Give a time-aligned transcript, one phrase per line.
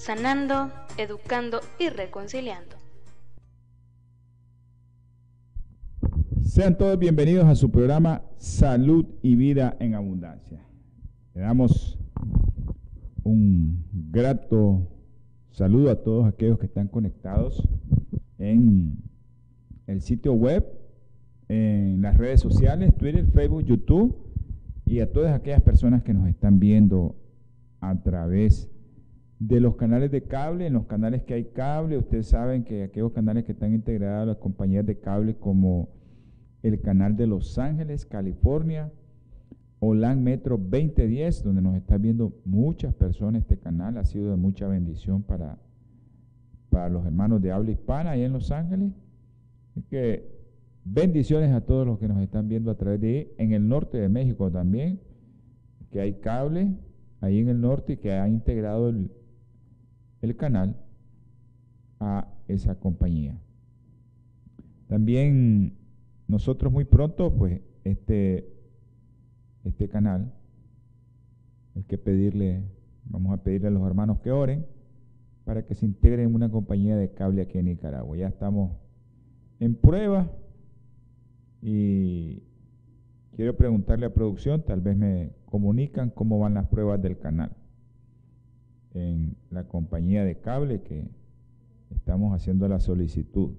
[0.00, 2.76] sanando, educando y reconciliando.
[6.42, 10.64] Sean todos bienvenidos a su programa Salud y Vida en Abundancia.
[11.34, 11.98] Le damos
[13.24, 14.88] un grato
[15.50, 17.68] saludo a todos aquellos que están conectados
[18.38, 19.02] en
[19.86, 20.64] el sitio web,
[21.48, 24.16] en las redes sociales, Twitter, Facebook, YouTube
[24.86, 27.16] y a todas aquellas personas que nos están viendo
[27.80, 28.79] a través de
[29.40, 33.44] los canales de cable, en los canales que hay cable, ustedes saben que aquellos canales
[33.44, 35.88] que están integrados a las compañías de cable como
[36.62, 38.92] el canal de Los Ángeles, California,
[39.78, 43.42] OLAN Metro 2010, donde nos están viendo muchas personas.
[43.42, 45.58] Este canal ha sido de mucha bendición para,
[46.68, 48.92] para los hermanos de habla hispana ahí en Los Ángeles.
[49.70, 50.28] Así que
[50.84, 53.34] bendiciones a todos los que nos están viendo a través de.
[53.38, 55.00] En el norte de México también,
[55.90, 56.74] que hay cable
[57.22, 59.10] ahí en el norte que ha integrado el,
[60.22, 60.76] el canal
[61.98, 63.38] a esa compañía.
[64.88, 65.76] También
[66.26, 68.52] nosotros muy pronto, pues, este,
[69.64, 70.32] este canal,
[71.74, 72.64] hay que pedirle,
[73.04, 74.66] vamos a pedirle a los hermanos que oren
[75.44, 78.16] para que se integren en una compañía de cable aquí en Nicaragua.
[78.16, 78.76] Ya estamos
[79.58, 80.30] en prueba
[81.62, 82.42] y
[83.36, 87.52] quiero preguntarle a producción, tal vez me comunican cómo van las pruebas del canal
[88.94, 91.08] en la compañía de cable que
[91.90, 93.52] estamos haciendo la solicitud.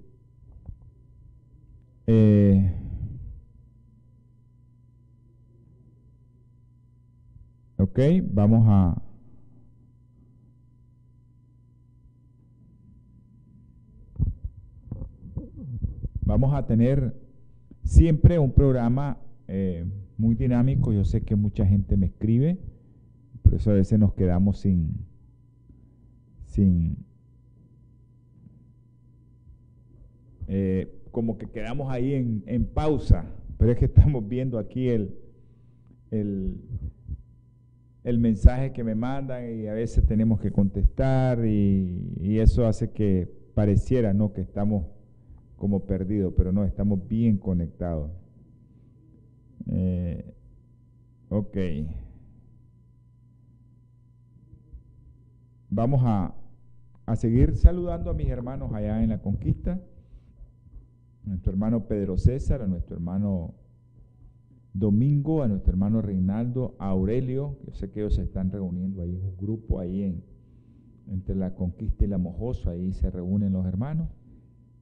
[2.07, 2.73] Eh,
[7.77, 7.99] ok,
[8.31, 9.01] vamos a...
[16.23, 17.13] Vamos a tener
[17.83, 19.17] siempre un programa
[19.49, 19.85] eh,
[20.17, 20.93] muy dinámico.
[20.93, 22.57] Yo sé que mucha gente me escribe,
[23.41, 24.95] por eso a veces nos quedamos sin,
[26.51, 26.97] sin
[30.47, 33.25] eh, como que quedamos ahí en, en, pausa,
[33.57, 35.15] pero es que estamos viendo aquí el,
[36.11, 36.57] el,
[38.03, 43.31] el, mensaje que me mandan y a veces tenemos que contestar y, eso hace que
[43.53, 44.33] pareciera ¿no?
[44.33, 44.87] que estamos
[45.55, 48.11] como perdidos, pero no, estamos bien conectados.
[49.69, 50.33] Eh,
[51.29, 51.57] ok.
[55.69, 56.33] Vamos a,
[57.11, 59.79] a seguir saludando a mis hermanos allá en la conquista
[61.25, 63.53] a nuestro hermano Pedro César, a nuestro hermano
[64.73, 69.15] Domingo, a nuestro hermano Reinaldo, a Aurelio, yo sé que ellos se están reuniendo ahí,
[69.15, 70.23] un grupo ahí en,
[71.07, 74.09] entre la conquista y la mojosa, ahí se reúnen los hermanos.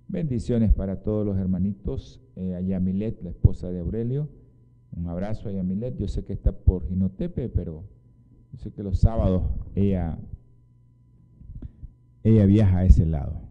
[0.08, 4.30] Bendiciones para todos los hermanitos, eh, a Yamilet, la esposa de Aurelio,
[4.92, 7.84] un abrazo a Yamilet, yo sé que está por Ginotepe, pero
[8.52, 9.44] yo sé que los sábados
[9.76, 10.20] ella,
[12.24, 13.42] ella viaja a ese lado.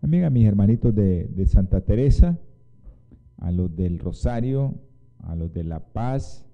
[0.00, 2.38] También a mis hermanitos de, Santa Teresa,
[3.38, 4.74] a los del Rosario,
[5.20, 6.46] a los de La Paz,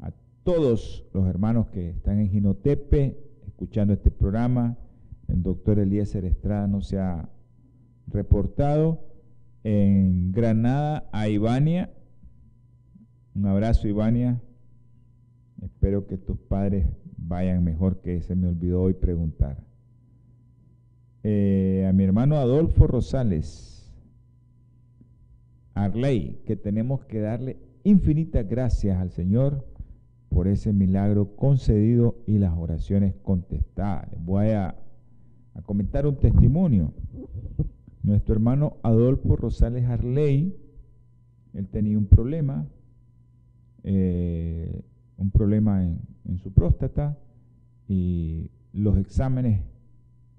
[0.00, 3.16] a todos los hermanos que están en Ginotepe
[3.46, 4.76] escuchando este programa.
[5.28, 7.28] El doctor Eliezer Estrada no se ha
[8.08, 9.04] reportado.
[9.62, 11.90] En Granada, a Ivania.
[13.34, 14.40] Un abrazo, Ivania.
[15.62, 16.86] Espero que tus padres
[17.16, 19.65] vayan mejor, que se me olvidó hoy preguntar
[21.28, 23.92] eh, a mi hermano Adolfo Rosales,
[25.74, 29.66] Arley, que tenemos que darle infinitas gracias al Señor
[30.28, 34.08] por ese milagro concedido y las oraciones contestadas.
[34.20, 34.76] voy a,
[35.64, 36.92] comentar un testimonio.
[38.04, 40.56] Nuestro hermano Adolfo Rosales Arley,
[41.54, 42.68] él tenía un problema,
[43.82, 44.80] eh,
[45.16, 47.18] un problema en, en su próstata
[47.88, 49.60] y los exámenes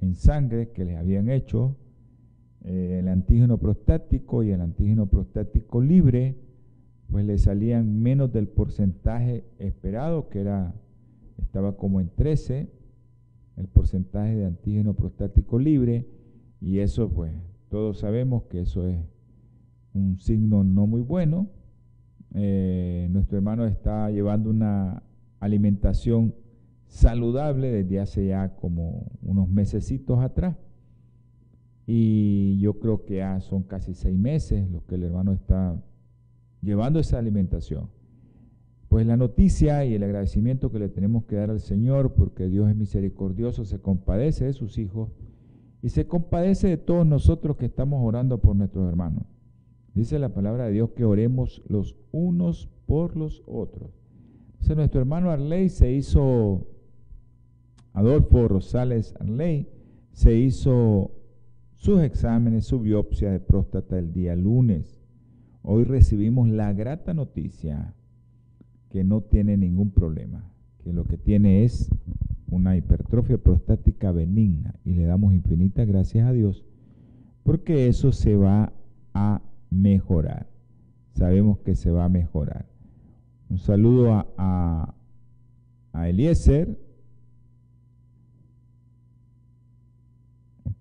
[0.02, 1.76] en sangre que les habían hecho,
[2.64, 6.36] eh, el antígeno prostático y el antígeno prostático libre,
[7.10, 10.76] pues le salían menos del porcentaje esperado, que era,
[11.38, 12.70] estaba como en 13,
[13.56, 16.08] el porcentaje de antígeno prostático libre,
[16.60, 17.32] y eso pues
[17.70, 19.00] todos sabemos que eso es
[19.94, 21.48] un signo no muy bueno.
[22.34, 25.04] Eh, nuestro hermano está llevando una
[25.40, 26.34] alimentación
[26.88, 30.58] saludable desde hace ya como unos mesecitos atrás.
[31.86, 35.82] Y yo creo que ya son casi seis meses los que el hermano está
[36.62, 37.90] llevando esa alimentación.
[38.90, 42.70] Pues la noticia y el agradecimiento que le tenemos que dar al Señor, porque Dios
[42.70, 45.12] es misericordioso, se compadece de sus hijos
[45.82, 49.24] y se compadece de todos nosotros que estamos orando por nuestros hermanos.
[49.94, 53.92] Dice la palabra de Dios que oremos los unos por los otros.
[54.76, 56.68] Nuestro hermano Arley se hizo,
[57.98, 59.68] Adolfo Rosales Arley,
[60.12, 61.10] se hizo
[61.74, 65.02] sus exámenes, su biopsia de próstata el día lunes.
[65.64, 67.96] Hoy recibimos la grata noticia
[68.92, 70.48] que no tiene ningún problema,
[70.84, 71.90] que lo que tiene es
[72.52, 76.64] una hipertrofia prostática benigna y le damos infinitas gracias a Dios
[77.42, 78.74] porque eso se va
[79.16, 79.42] a
[79.72, 80.46] mejorar.
[81.14, 82.68] Sabemos que se va a mejorar.
[83.50, 84.94] Un saludo a, a,
[85.94, 86.87] a Eliezer.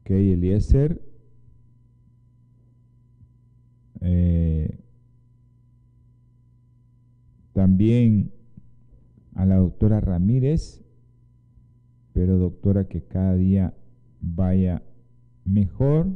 [0.07, 1.03] Ok, Eliezer.
[4.03, 4.79] Eh,
[7.53, 8.31] también
[9.35, 10.85] a la doctora Ramírez,
[12.13, 13.75] pero doctora que cada día
[14.21, 14.81] vaya
[15.45, 16.07] mejor.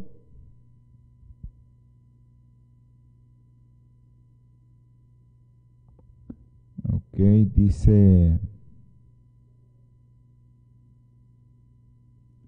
[6.89, 7.19] Ok,
[7.57, 8.39] dice,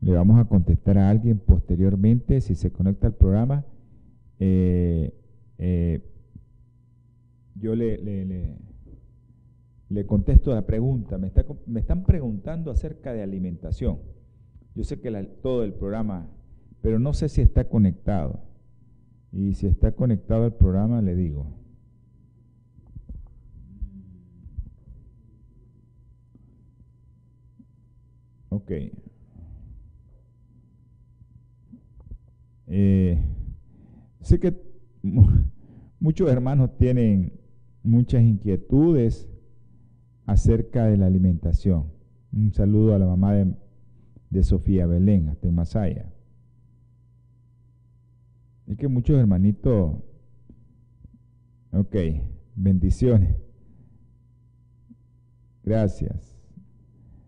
[0.03, 3.65] le vamos a contestar a alguien posteriormente si se conecta al programa.
[4.39, 5.15] Eh,
[5.59, 6.03] eh,
[7.55, 8.57] yo le, le
[9.93, 11.19] le contesto la pregunta.
[11.19, 11.29] Me,
[11.81, 13.99] están preguntando acerca de alimentación.
[14.75, 15.11] Yo sé que
[15.43, 16.29] todo el programa,
[16.81, 18.41] pero no sé si está conectado.
[19.33, 21.47] Y si está conectado al programa, le digo.
[28.49, 28.73] Ok.
[32.67, 33.19] Eh,
[34.21, 34.57] sé que
[36.01, 37.33] muchos hermanos tienen
[37.83, 39.29] muchas inquietudes
[40.27, 41.93] acerca de la alimentación.
[42.33, 46.13] Un saludo a la mamá de, Sofía Belén, hasta en Masaya.
[48.67, 49.97] Es que muchos hermanitos,
[51.73, 51.97] ok,
[52.55, 53.37] bendiciones.
[55.63, 56.35] Gracias.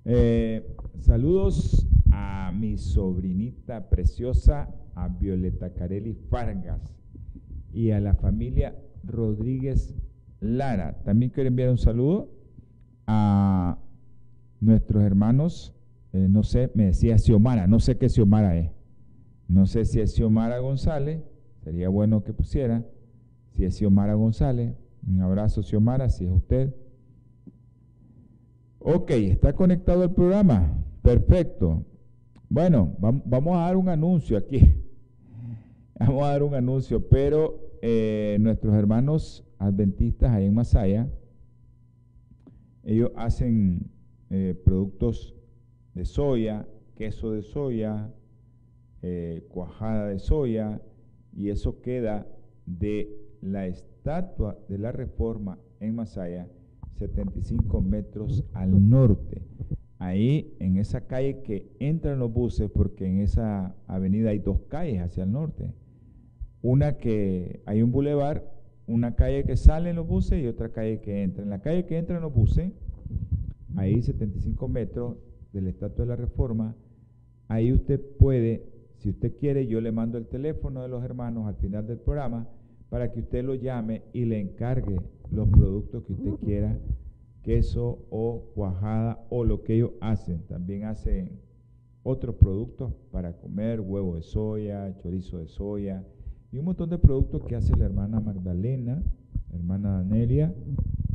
[0.06, 6.94] Eh, saludos a mi sobrinita preciosa, a Violeta Carelli Fargas
[7.72, 8.74] y a la familia
[9.04, 9.94] Rodríguez
[10.40, 11.02] Lara.
[11.04, 12.30] También quiero enviar un saludo
[13.06, 13.78] a
[14.60, 15.74] nuestros hermanos,
[16.12, 18.70] eh, no sé, me decía Xiomara, no sé qué Xiomara es.
[19.48, 21.22] No sé si es Xiomara González,
[21.62, 22.84] sería bueno que pusiera.
[23.50, 24.74] Si es Xiomara González,
[25.06, 26.74] un abrazo Xiomara, si es usted.
[28.78, 30.76] Ok, está conectado el programa.
[31.02, 31.84] Perfecto.
[32.48, 34.83] Bueno, vamos a dar un anuncio aquí.
[36.00, 41.08] Vamos a dar un anuncio, pero eh, nuestros hermanos adventistas ahí en Masaya,
[42.82, 43.90] ellos hacen
[44.30, 45.36] eh, productos
[45.94, 48.12] de soya, queso de soya,
[49.02, 50.82] eh, cuajada de soya,
[51.32, 52.26] y eso queda
[52.66, 56.48] de la estatua de la Reforma en Masaya,
[56.96, 59.42] 75 metros al norte.
[60.00, 65.00] Ahí, en esa calle que entran los buses, porque en esa avenida hay dos calles
[65.00, 65.72] hacia el norte.
[66.64, 68.50] Una que hay un bulevar
[68.86, 71.42] una calle que sale en los buses y otra calle que entra.
[71.42, 72.72] En la calle que entra en los buses,
[73.76, 75.18] ahí 75 metros
[75.52, 76.74] de la Estatua de la Reforma,
[77.48, 78.64] ahí usted puede,
[78.96, 82.48] si usted quiere, yo le mando el teléfono de los hermanos al final del programa
[82.88, 84.98] para que usted lo llame y le encargue
[85.30, 86.78] los productos que usted quiera,
[87.42, 90.46] queso o cuajada o lo que ellos hacen.
[90.46, 91.40] También hacen
[92.04, 96.02] otros productos para comer, huevo de soya, chorizo de soya,
[96.54, 99.02] y un montón de productos que hace la hermana Magdalena,
[99.50, 100.54] la hermana Anelia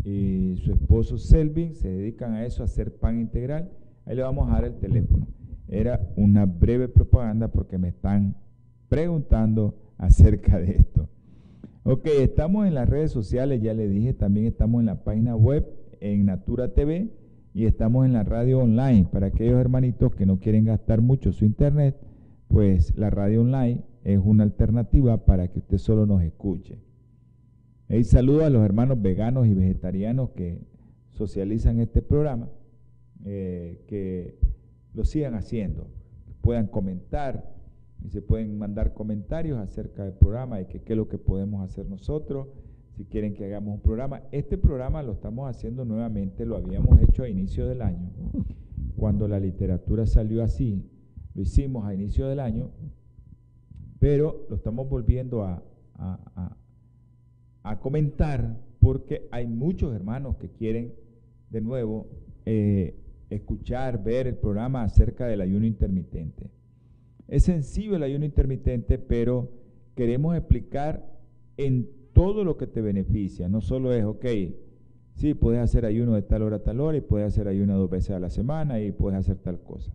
[0.03, 3.71] y su esposo Selvin se dedican a eso, a hacer pan integral.
[4.05, 5.27] Ahí le vamos a dar el teléfono.
[5.69, 8.35] Era una breve propaganda porque me están
[8.89, 11.07] preguntando acerca de esto.
[11.83, 15.65] Ok, estamos en las redes sociales, ya le dije, también estamos en la página web,
[16.01, 17.13] en Natura TV,
[17.53, 19.07] y estamos en la radio online.
[19.09, 21.95] Para aquellos hermanitos que no quieren gastar mucho su internet,
[22.49, 26.79] pues la radio online es una alternativa para que usted solo nos escuche.
[27.89, 30.61] Y saludo a los hermanos veganos y vegetarianos que
[31.11, 32.49] socializan este programa,
[33.25, 34.39] eh, que
[34.93, 35.87] lo sigan haciendo,
[36.41, 37.55] puedan comentar
[38.03, 41.89] y se pueden mandar comentarios acerca del programa y qué es lo que podemos hacer
[41.89, 42.47] nosotros,
[42.95, 44.21] si quieren que hagamos un programa.
[44.31, 48.11] Este programa lo estamos haciendo nuevamente, lo habíamos hecho a inicio del año,
[48.95, 50.85] cuando la literatura salió así,
[51.33, 52.71] lo hicimos a inicio del año,
[53.99, 55.61] pero lo estamos volviendo a,
[57.81, 60.93] comentar porque hay muchos hermanos que quieren
[61.51, 62.07] de nuevo
[62.45, 62.95] eh,
[63.29, 66.49] escuchar, ver el programa acerca del ayuno intermitente.
[67.27, 69.51] Es sencillo el ayuno intermitente, pero
[69.95, 71.05] queremos explicar
[71.57, 73.49] en todo lo que te beneficia.
[73.49, 74.25] No solo es, ok,
[75.13, 77.89] sí, puedes hacer ayuno de tal hora a tal hora y puedes hacer ayuno dos
[77.89, 79.93] veces a la semana y puedes hacer tal cosa.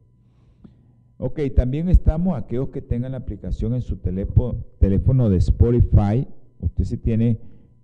[1.27, 6.29] Ok, también estamos aquellos que tengan la aplicación en su teléfono, teléfono de Spotify.
[6.61, 7.39] Usted si tiene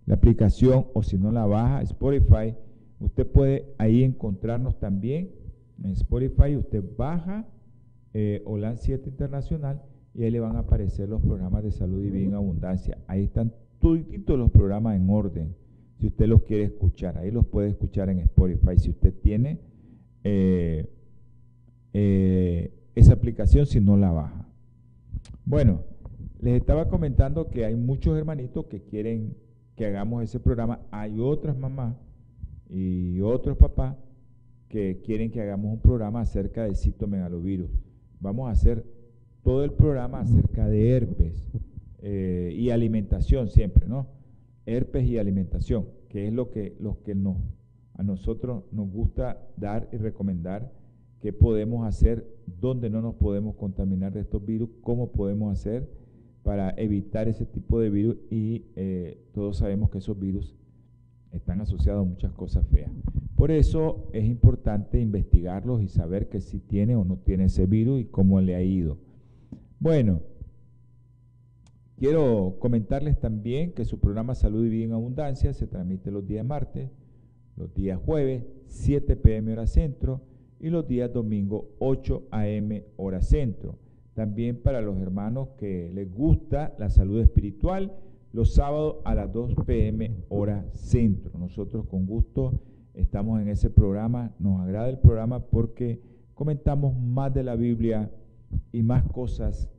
[0.04, 2.54] la aplicación o si no la baja, Spotify,
[2.98, 5.30] usted puede ahí encontrarnos también
[5.82, 6.54] en Spotify.
[6.54, 7.48] Usted baja
[8.12, 8.44] eh,
[8.76, 9.80] 7 Internacional
[10.12, 12.98] y ahí le van a aparecer los programas de salud y bien abundancia.
[13.06, 15.56] Ahí están todos los programas en orden.
[15.98, 18.76] Si usted los quiere escuchar, ahí los puede escuchar en Spotify.
[18.76, 19.60] Si usted tiene
[20.24, 20.90] eh,
[21.94, 24.46] eh, esa aplicación, si no la baja.
[25.44, 25.82] Bueno,
[26.40, 29.36] les estaba comentando que hay muchos hermanitos que quieren
[29.76, 30.80] que hagamos ese programa.
[30.90, 31.96] Hay otras mamás
[32.68, 33.96] y otros papás
[34.68, 37.70] que quieren que hagamos un programa acerca del citomegalovirus.
[38.20, 38.84] Vamos a hacer
[39.42, 41.42] todo el programa acerca de herpes
[42.02, 44.06] eh, y alimentación siempre, ¿no?
[44.66, 47.16] Herpes y alimentación, que es lo que, lo que
[47.94, 50.70] a nosotros nos gusta dar y recomendar
[51.20, 52.26] qué podemos hacer,
[52.60, 55.88] dónde no nos podemos contaminar de estos virus, cómo podemos hacer
[56.42, 60.56] para evitar ese tipo de virus y eh, todos sabemos que esos virus
[61.30, 62.90] están asociados a muchas cosas feas.
[63.36, 68.00] Por eso es importante investigarlos y saber que si tiene o no tiene ese virus
[68.00, 68.98] y cómo le ha ido.
[69.78, 70.22] Bueno,
[71.96, 76.44] quiero comentarles también que su programa Salud y Vida en Abundancia se transmite los días
[76.44, 76.90] martes,
[77.56, 80.22] los días jueves, 7 pm hora centro
[80.60, 83.78] y los días domingo, 8 am hora centro.
[84.14, 87.96] También para los hermanos que les gusta la salud espiritual,
[88.32, 91.38] los sábados a las 2 pm hora centro.
[91.38, 92.60] Nosotros con gusto
[92.94, 96.02] estamos en ese programa, nos agrada el programa porque
[96.34, 98.10] comentamos más de la Biblia
[98.72, 99.70] y más cosas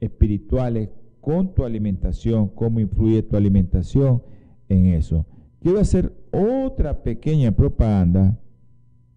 [0.00, 0.88] espirituales
[1.20, 4.22] con tu alimentación, cómo influye tu alimentación
[4.68, 5.26] en eso.
[5.60, 8.38] Quiero hacer otra pequeña propaganda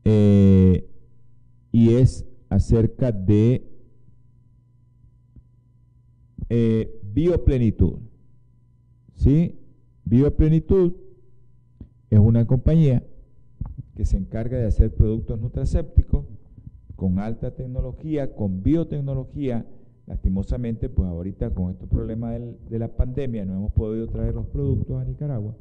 [0.04, 0.90] eh,
[1.74, 3.68] y es acerca de
[6.50, 7.98] eh, bioplenitud.
[9.16, 9.60] ¿Sí?
[10.06, 10.94] Bioplenitud
[12.12, 13.04] es una compañía
[13.96, 16.26] que se encarga de hacer productos nutracépticos
[16.96, 19.66] con alta tecnología, con biotecnología.
[20.06, 22.40] Lastimosamente, pues ahorita con estos problemas
[22.70, 25.56] de la pandemia no hemos podido traer los productos a Nicaragua.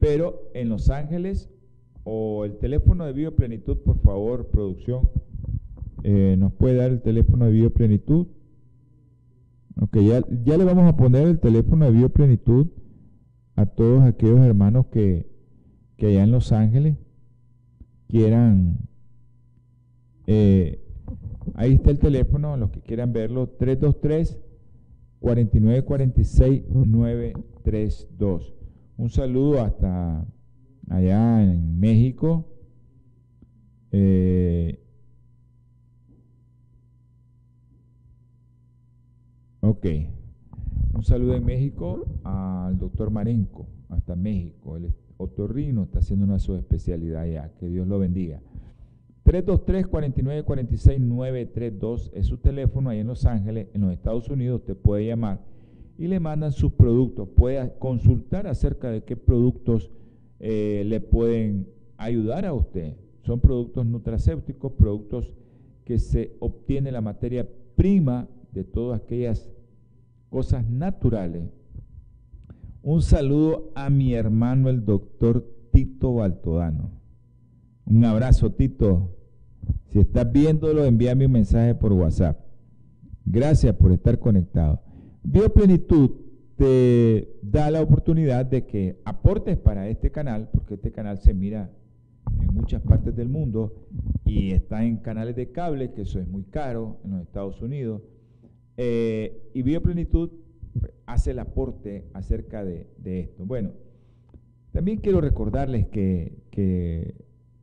[0.00, 1.50] Pero en Los Ángeles,
[2.04, 5.08] o el teléfono de Bioplenitud, por favor, producción,
[6.02, 8.26] eh, nos puede dar el teléfono de Bioplenitud.
[9.80, 12.68] Ok, ya, ya le vamos a poner el teléfono de Bioplenitud
[13.56, 15.26] a todos aquellos hermanos que,
[15.96, 16.96] que allá en Los Ángeles
[18.08, 18.78] quieran
[20.32, 20.80] eh,
[21.54, 24.38] ahí está el teléfono, los que quieran verlo, 323
[25.18, 28.54] 4946 932.
[28.96, 30.24] Un saludo hasta
[30.90, 32.44] allá en México.
[33.92, 34.78] Eh,
[39.60, 39.86] ok.
[40.92, 44.76] Un saludo en México al doctor Marenco, hasta México.
[44.76, 47.50] El otorrino está haciendo una subespecialidad ya.
[47.58, 48.42] Que Dios lo bendiga.
[49.24, 54.60] 323-4946-932 es su teléfono ahí en Los Ángeles, en los Estados Unidos.
[54.60, 55.38] Usted puede llamar
[55.96, 57.28] y le mandan sus productos.
[57.28, 59.92] Puede consultar acerca de qué productos
[60.40, 62.96] eh, le pueden ayudar a usted.
[63.22, 65.32] Son productos nutracéuticos, productos
[65.84, 69.48] que se obtiene la materia prima de todas aquellas
[70.30, 71.44] cosas naturales.
[72.82, 76.90] Un saludo a mi hermano el doctor Tito Baltodano.
[77.84, 79.10] Un abrazo, Tito.
[79.88, 82.40] Si estás viéndolo, envíame un mensaje por WhatsApp.
[83.26, 84.80] Gracias por estar conectado.
[85.22, 86.12] Bioplenitud
[86.60, 91.70] te da la oportunidad de que aportes para este canal, porque este canal se mira
[92.38, 93.86] en muchas partes del mundo
[94.26, 98.02] y está en canales de cable, que eso es muy caro en los Estados Unidos.
[98.76, 100.32] Eh, y Bioplenitud
[101.06, 103.46] hace el aporte acerca de, esto.
[103.46, 103.70] Bueno,
[104.70, 107.14] también quiero recordarles que, que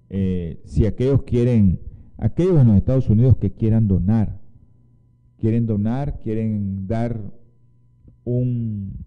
[0.10, 1.82] eh, si aquellos quieren,
[2.18, 4.40] aquellos en los Estados Unidos que quieran donar,
[5.38, 7.22] quieren donar, quieren dar
[8.28, 9.06] un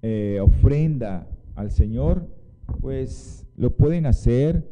[0.00, 2.26] eh, ofrenda al Señor,
[2.80, 4.66] pues lo pueden hacer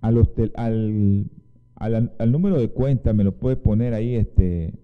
[0.00, 1.28] al,
[1.74, 4.74] al, número de cuenta, me lo puede poner ahí, este,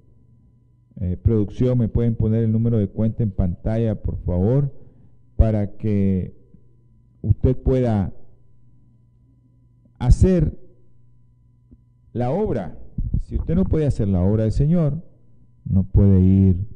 [1.00, 4.73] eh, producción, me pueden poner el número de cuenta en pantalla, por favor,
[5.37, 6.35] para que
[7.23, 8.12] usted pueda
[10.00, 10.59] hacer
[12.12, 12.76] la obra.
[13.21, 15.00] Si usted no puede hacer la obra del Señor,
[15.64, 16.72] no puede ir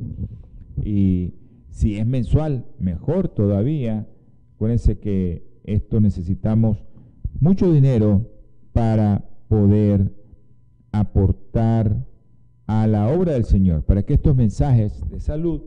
[0.83, 1.33] Y
[1.69, 4.07] si es mensual, mejor todavía.
[4.55, 6.85] Acuérdense que esto necesitamos
[7.39, 8.29] mucho dinero
[8.71, 10.13] para poder
[10.91, 12.05] aportar
[12.67, 15.61] a la obra del Señor, para que estos mensajes de salud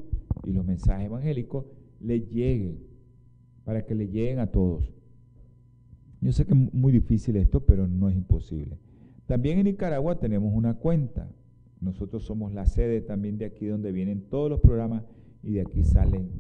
[0.44, 1.66] y los mensajes evangélicos
[2.00, 2.78] le lleguen,
[3.64, 4.92] para que le lleguen a todos.
[6.20, 8.78] Yo sé que es muy difícil esto, pero no es imposible.
[9.28, 11.28] También en Nicaragua tenemos una cuenta.
[11.82, 15.04] Nosotros somos la sede también de aquí donde vienen todos los programas
[15.42, 16.30] y de aquí salen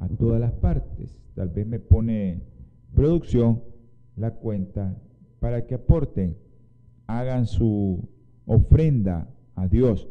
[0.00, 1.16] a todas las partes.
[1.36, 2.42] Tal vez me pone
[2.92, 3.62] producción
[4.16, 5.00] la cuenta
[5.38, 6.36] para que aporten,
[7.06, 8.08] hagan su
[8.46, 10.08] ofrenda a Dios,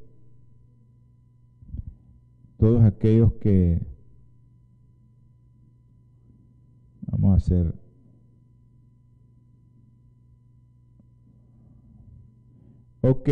[2.58, 3.82] todos aquellos que
[7.08, 7.74] vamos a hacer
[13.02, 13.30] Ok,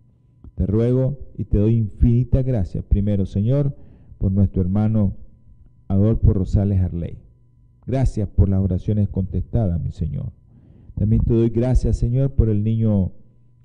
[0.55, 3.77] Te ruego y te doy infinita gracias, primero, Señor,
[4.19, 5.17] por nuestro hermano
[5.89, 7.19] Adolfo Rosales Arley.
[7.87, 10.33] Gracias por las oraciones contestadas, mi Señor.
[10.95, 13.13] También te doy gracias, Señor, por el niño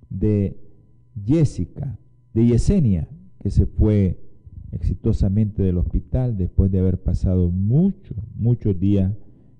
[0.09, 0.57] de
[1.25, 1.97] Jessica,
[2.33, 3.07] de Yesenia,
[3.39, 4.19] que se fue
[4.71, 9.13] exitosamente del hospital después de haber pasado muchos, muchos días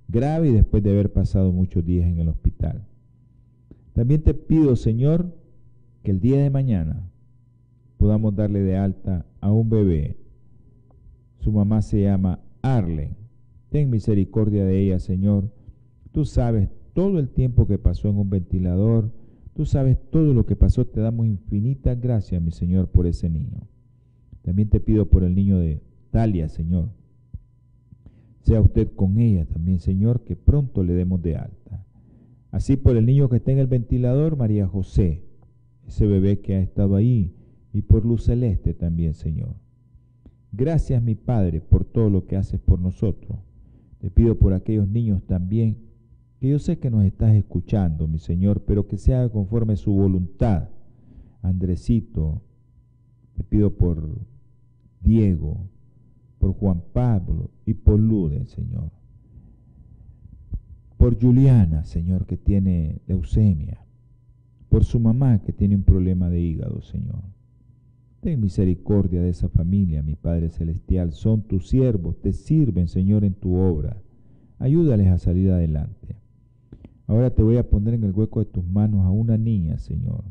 [0.08, 2.86] grave y después de haber pasado muchos días en el hospital.
[3.94, 5.36] También te pido, Señor,
[6.04, 7.10] que el día de mañana
[7.99, 10.15] podamos darle de alta a un bebé.
[11.39, 13.17] Su mamá se llama Arlen.
[13.69, 15.51] Ten misericordia de ella, Señor.
[16.13, 19.12] Tú sabes todo el tiempo que pasó en un ventilador.
[19.53, 20.88] Tú sabes todo lo que pasó.
[20.88, 23.67] Te damos infinitas gracias, mi Señor, por ese niño.
[24.43, 26.88] También te pido por el niño de Talia, Señor.
[28.43, 31.85] Sea usted con ella también, Señor, que pronto le demos de alta.
[32.49, 35.25] Así por el niño que está en el ventilador, María José,
[35.85, 37.33] ese bebé que ha estado ahí,
[37.73, 39.55] y por Luz Celeste también, Señor.
[40.51, 43.38] Gracias, mi Padre, por todo lo que haces por nosotros.
[43.99, 45.77] Te pido por aquellos niños también,
[46.39, 49.91] que yo sé que nos estás escuchando, mi Señor, pero que se haga conforme su
[49.93, 50.69] voluntad.
[51.41, 52.41] Andresito,
[53.36, 54.17] te pido por
[55.01, 55.58] Diego,
[56.39, 58.91] por Juan Pablo y por Lude, Señor.
[60.97, 63.86] por Juliana, Señor, que tiene leucemia,
[64.67, 67.21] por su mamá que tiene un problema de hígado, Señor.
[68.21, 71.13] Ten misericordia de esa familia, mi Padre Celestial.
[71.13, 73.97] Son tus siervos, te sirven, Señor, en tu obra.
[74.58, 76.17] Ayúdales a salir adelante.
[77.08, 80.23] Ahora te voy a poner en el hueco de tus manos a una niña, Señor.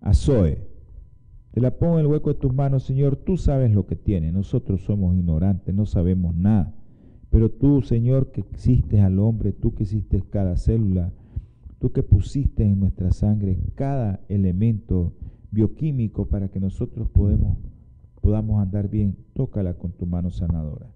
[0.00, 0.58] A Zoe.
[1.52, 3.16] Te la pongo en el hueco de tus manos, Señor.
[3.16, 4.32] Tú sabes lo que tiene.
[4.32, 6.74] Nosotros somos ignorantes, no sabemos nada.
[7.28, 11.12] Pero tú, Señor, que existes al hombre, tú que existes cada célula,
[11.78, 15.12] tú que pusiste en nuestra sangre cada elemento
[15.52, 17.08] bioquímico para que nosotros
[18.20, 20.90] podamos andar bien, tócala con tu mano sanadora.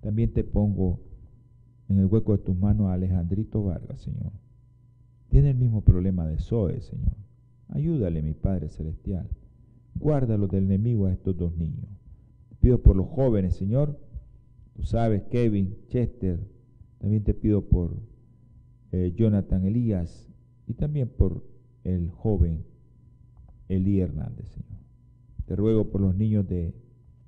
[0.00, 1.00] También te pongo
[1.88, 4.30] en el hueco de tus manos a Alejandrito Vargas, Señor.
[5.30, 7.16] Tiene el mismo problema de Zoe, Señor.
[7.68, 9.28] Ayúdale, mi Padre Celestial.
[9.94, 11.88] Guárdalo del enemigo a estos dos niños.
[12.50, 13.98] Te pido por los jóvenes, Señor.
[14.74, 16.38] Tú sabes, Kevin, Chester.
[16.98, 17.96] También te pido por
[18.92, 20.28] eh, Jonathan Elías
[20.66, 21.44] y también por
[21.84, 22.64] el joven
[23.68, 24.78] Elí Hernández, Señor.
[25.46, 26.74] Te ruego por los niños de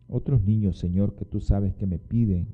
[0.08, 2.48] otros niños, Señor, que tú sabes que me piden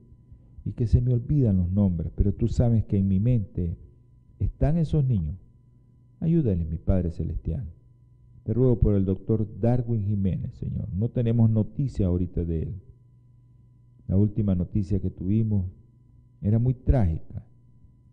[0.65, 3.77] y que se me olvidan los nombres, pero tú sabes que en mi mente
[4.39, 5.37] están esos niños.
[6.21, 7.65] Ayúdales, mi Padre Celestial.
[8.43, 10.89] Te ruego por el doctor Darwin Jiménez, Señor.
[10.93, 12.75] No tenemos noticia ahorita de él.
[14.07, 15.67] La última noticia que tuvimos
[16.43, 17.45] era muy trágica,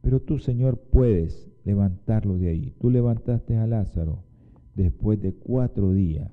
[0.02, 2.74] pero tú, Señor, puedes levantarlo de ahí.
[2.80, 4.24] Tú levantaste a Lázaro
[4.76, 6.32] después de cuatro días.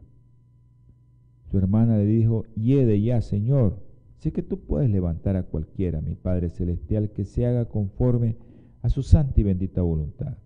[1.51, 3.79] Su hermana le dijo, yede ya, Señor.
[4.19, 8.37] Sé que tú puedes levantar a cualquiera, mi Padre Celestial, que se haga conforme
[8.83, 10.37] a su santa y bendita voluntad.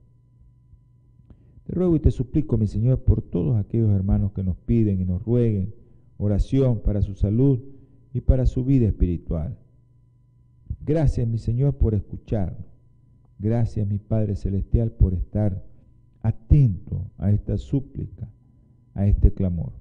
[1.65, 5.05] Te ruego y te suplico, mi Señor, por todos aquellos hermanos que nos piden y
[5.05, 5.75] nos rueguen
[6.19, 7.61] oración para su salud
[8.13, 9.59] y para su vida espiritual.
[10.85, 12.67] Gracias, mi Señor, por escucharnos.
[13.39, 15.65] Gracias, mi Padre Celestial, por estar
[16.25, 18.29] atento a esta súplica,
[18.95, 19.73] a este clamor.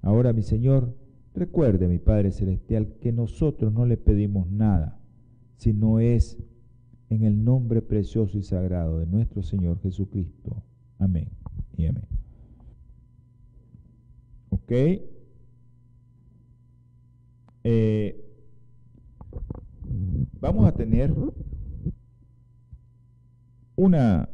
[0.00, 0.96] Ahora, mi Señor,
[1.34, 4.98] recuerde, mi Padre Celestial, que nosotros no le pedimos nada,
[5.58, 6.38] sino es
[7.10, 10.62] en el nombre precioso y sagrado de nuestro Señor Jesucristo.
[10.98, 11.28] Amén
[11.76, 12.06] y amén.
[14.48, 14.72] ¿Ok?
[17.64, 18.24] Eh,
[20.40, 21.12] vamos a tener
[23.76, 24.30] una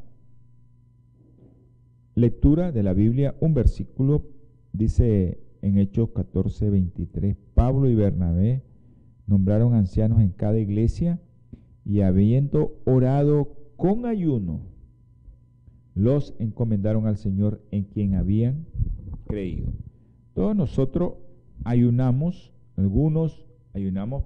[2.14, 4.27] Lectura de la Biblia, un versículo,
[4.72, 8.62] dice en Hechos 14, 23, Pablo y Bernabé
[9.27, 11.20] nombraron ancianos en cada iglesia
[11.85, 14.61] y habiendo orado con ayuno,
[15.94, 18.66] los encomendaron al Señor en quien habían
[19.27, 19.72] creído.
[20.35, 21.14] Todos nosotros
[21.64, 24.25] ayunamos, algunos ayunamos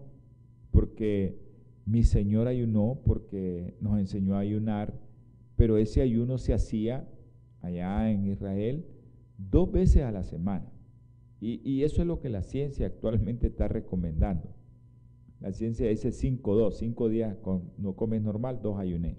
[0.73, 1.39] porque
[1.85, 4.93] mi Señor ayunó, porque nos enseñó a ayunar,
[5.55, 7.09] pero ese ayuno se hacía
[7.67, 8.87] allá en Israel
[9.39, 10.73] dos veces a la semana.
[11.39, 14.49] Y, eso es lo que la ciencia actualmente está recomendando.
[15.41, 17.37] La ciencia dice 5-2, 5 días
[17.77, 19.17] no comes normal, dos ayuné.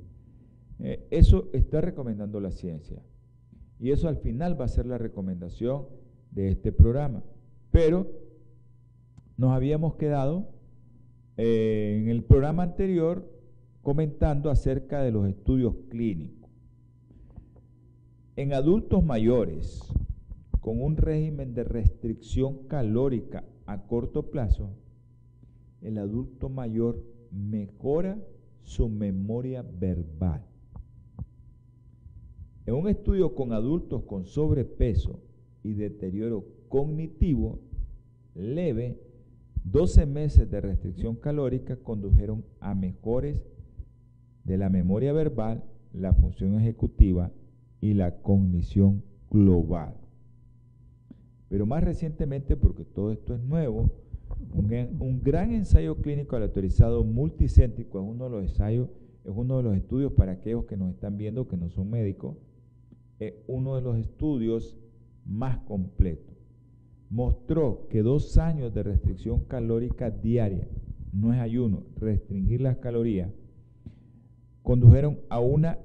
[0.80, 3.04] Eh, eso está recomendando la ciencia.
[3.80, 5.86] Y eso al final va a ser la recomendación
[6.32, 7.24] de este programa.
[7.72, 8.08] Pero
[9.38, 10.50] nos habíamos quedado
[11.38, 13.32] eh, en el programa anterior
[13.84, 16.37] comentando acerca de los estudios clínicos.
[18.38, 19.82] En adultos mayores,
[20.62, 24.70] con un régimen de restricción calórica a corto plazo,
[25.82, 28.20] el adulto mayor mejora
[28.62, 30.46] su memoria verbal.
[32.68, 35.20] En un estudio con adultos con sobrepeso
[35.64, 37.58] y deterioro cognitivo
[38.36, 39.02] leve,
[39.64, 43.42] 12 meses de restricción calórica condujeron a mejores
[44.44, 47.32] de la memoria verbal, la función ejecutiva
[47.82, 49.96] y la cognición global.
[51.50, 53.90] Pero más recientemente, porque todo esto es nuevo,
[54.54, 58.90] un, gran ensayo clínico aleatorizado multicéntrico es uno de los ensayos,
[59.24, 62.36] es uno de los estudios para aquellos que nos están viendo que no son médicos,
[63.20, 64.76] es uno de los estudios
[65.26, 66.36] más completos.
[67.10, 70.68] Mostró que dos años de restricción calórica diaria,
[71.14, 73.32] no es ayuno, restringir las calorías,
[74.62, 75.80] condujeron a una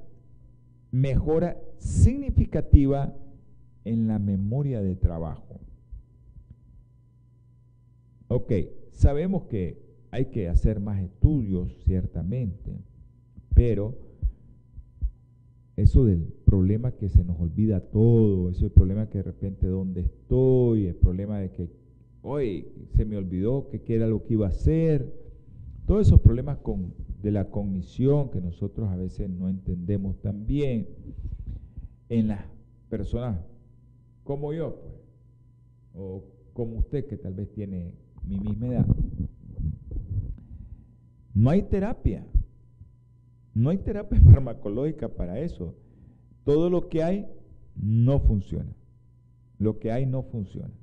[0.91, 3.15] mejora significativa
[3.85, 5.61] en la memoria de trabajo.
[8.29, 8.53] Ok,
[8.93, 12.79] sabemos que hay que hacer más estudios, ciertamente,
[13.55, 13.95] pero
[15.77, 20.03] eso del problema que se nos olvida todo, eso el problema que de repente dónde
[20.03, 21.69] estoy, el problema de que
[22.23, 25.13] hoy se me olvidó que qué era lo que iba a hacer,
[25.87, 26.59] todos esos problemas
[27.23, 30.87] de la cognición que nosotros a veces no entendemos tan bien
[32.13, 32.45] en las
[32.91, 33.41] personas
[34.23, 34.95] como yo, pues,
[35.95, 37.95] o como usted que tal vez tiene
[38.27, 38.87] mi misma edad.
[41.35, 42.27] No hay terapia.
[43.55, 45.75] No hay terapia farmacológica para eso.
[46.45, 47.27] Todo lo que hay
[47.77, 48.77] no funciona.
[49.59, 50.75] Lo que hay no funciona.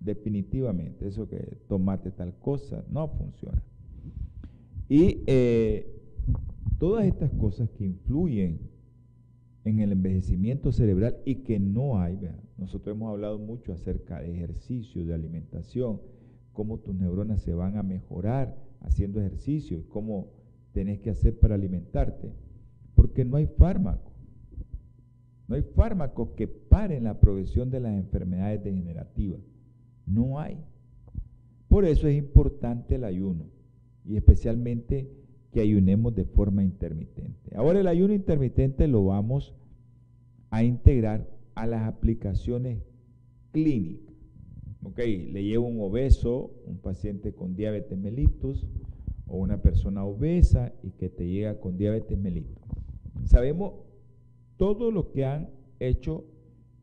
[0.00, 1.08] Definitivamente.
[1.08, 3.62] Eso que tomate tal cosa no funciona.
[4.90, 5.90] Y eh,
[6.78, 8.75] todas estas cosas que influyen
[9.66, 12.20] en el envejecimiento cerebral y que no hay,
[12.56, 16.00] nosotros hemos hablado mucho acerca de ejercicio, de alimentación,
[16.52, 20.30] cómo tus neuronas se van a mejorar haciendo ejercicio y cómo
[20.72, 22.32] tenés que hacer para alimentarte,
[22.94, 24.12] porque no hay fármaco.
[25.48, 29.40] No hay fármacos que paren la progresión de las enfermedades degenerativas.
[30.06, 30.58] No hay.
[31.68, 33.46] Por eso es importante el ayuno
[34.04, 35.10] y especialmente
[35.56, 37.56] que ayunemos de forma intermitente.
[37.56, 39.54] Ahora el ayuno intermitente lo vamos
[40.50, 42.82] a integrar a las aplicaciones
[43.52, 44.14] clínicas.
[44.82, 48.66] Ok, le llevo un obeso, un paciente con diabetes mellitus
[49.26, 52.62] o una persona obesa y que te llega con diabetes mellitus.
[53.24, 53.76] Sabemos
[54.58, 55.48] todo lo que han
[55.80, 56.26] hecho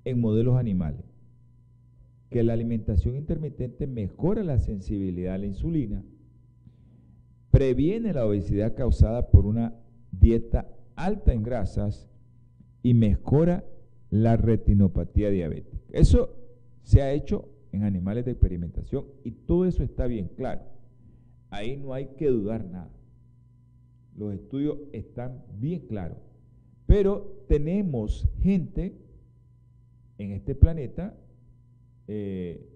[0.04, 1.06] en modelos animales,
[2.32, 6.04] que la alimentación intermitente mejora la sensibilidad a la insulina,
[7.54, 9.76] previene la obesidad causada por una
[10.12, 12.10] dieta alta en grasas
[12.82, 13.64] y mejora
[14.10, 15.78] la retinopatía diabética.
[15.92, 16.36] Eso
[16.82, 20.64] se ha hecho en animales de experimentación y todo eso está bien claro.
[21.52, 22.90] Ahí no hay que dudar nada.
[24.18, 26.18] Los estudios están bien claros.
[26.88, 28.98] Pero tenemos gente
[30.18, 31.16] en este planeta
[32.08, 32.68] eh,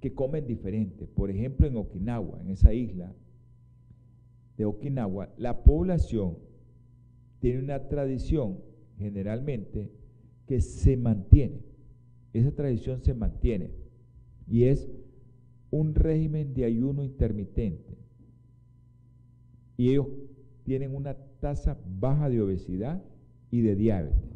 [0.00, 1.06] que comen diferente.
[1.06, 3.14] Por ejemplo, en Okinawa, en esa isla
[4.56, 6.38] de Okinawa, la población
[7.40, 8.58] tiene una tradición
[8.98, 9.90] generalmente
[10.46, 11.62] que se mantiene.
[12.32, 13.70] Esa tradición se mantiene
[14.46, 14.88] y es
[15.70, 17.96] un régimen de ayuno intermitente.
[19.76, 20.06] Y ellos
[20.64, 23.02] tienen una tasa baja de obesidad
[23.50, 24.30] y de diabetes.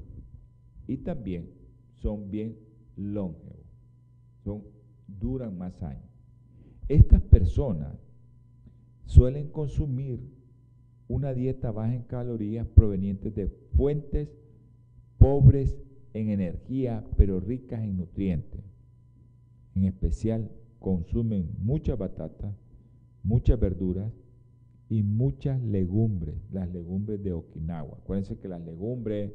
[0.86, 1.50] Y también
[1.94, 2.58] son bien
[2.96, 3.66] longevos,
[4.42, 4.62] son,
[5.06, 6.10] duran más años.
[6.88, 8.05] Estas personas
[9.06, 10.20] suelen consumir
[11.08, 14.28] una dieta baja en calorías provenientes de fuentes
[15.18, 15.76] pobres
[16.12, 18.60] en energía, pero ricas en nutrientes.
[19.74, 22.54] En especial, consumen mucha batata,
[23.22, 24.12] muchas verduras
[24.88, 27.98] y muchas legumbres, las legumbres de Okinawa.
[27.98, 29.32] Acuérdense que las legumbres,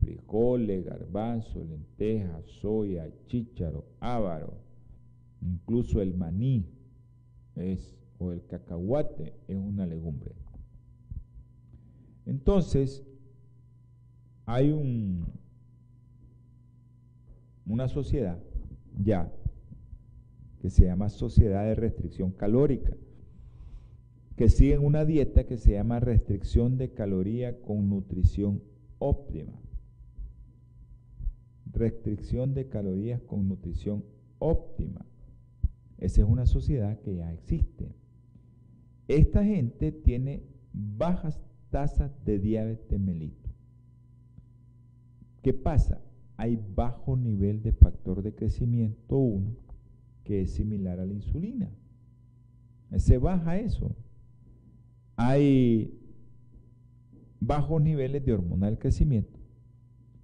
[0.00, 4.54] frijoles, garbanzo, lentejas, soya, chícharo, ávaro,
[5.42, 6.64] incluso el maní
[7.56, 10.32] es, o el cacahuate es una legumbre.
[12.26, 13.04] Entonces,
[14.44, 15.26] hay un,
[17.66, 18.38] una sociedad
[19.00, 19.32] ya
[20.60, 22.96] que se llama Sociedad de Restricción Calórica,
[24.36, 28.62] que siguen una dieta que se llama restricción de caloría con nutrición
[28.98, 29.60] óptima.
[31.72, 34.04] Restricción de calorías con nutrición
[34.38, 35.04] óptima.
[35.98, 37.97] Esa es una sociedad que ya existe.
[39.08, 40.42] Esta gente tiene
[40.72, 41.40] bajas
[41.70, 43.52] tasas de diabetes mellitus.
[45.42, 46.00] ¿Qué pasa?
[46.36, 49.68] Hay bajo nivel de factor de crecimiento 1
[50.24, 51.70] que es similar a la insulina.
[52.98, 53.96] Se baja eso.
[55.16, 55.98] Hay
[57.40, 59.38] bajos niveles de hormona del crecimiento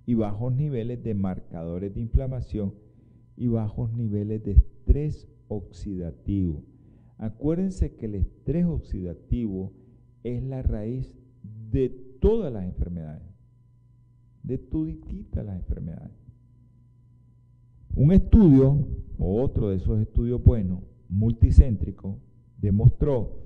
[0.04, 2.74] y bajos niveles de marcadores de inflamación
[3.34, 6.62] y bajos niveles de estrés oxidativo.
[7.18, 9.72] Acuérdense que el estrés oxidativo
[10.22, 11.14] es la raíz
[11.70, 11.88] de
[12.20, 13.34] todas las enfermedades
[14.44, 16.12] de tuditita las enfermedades.
[17.96, 18.86] Un estudio,
[19.18, 22.16] o otro de esos estudios buenos, multicéntricos,
[22.58, 23.42] demostró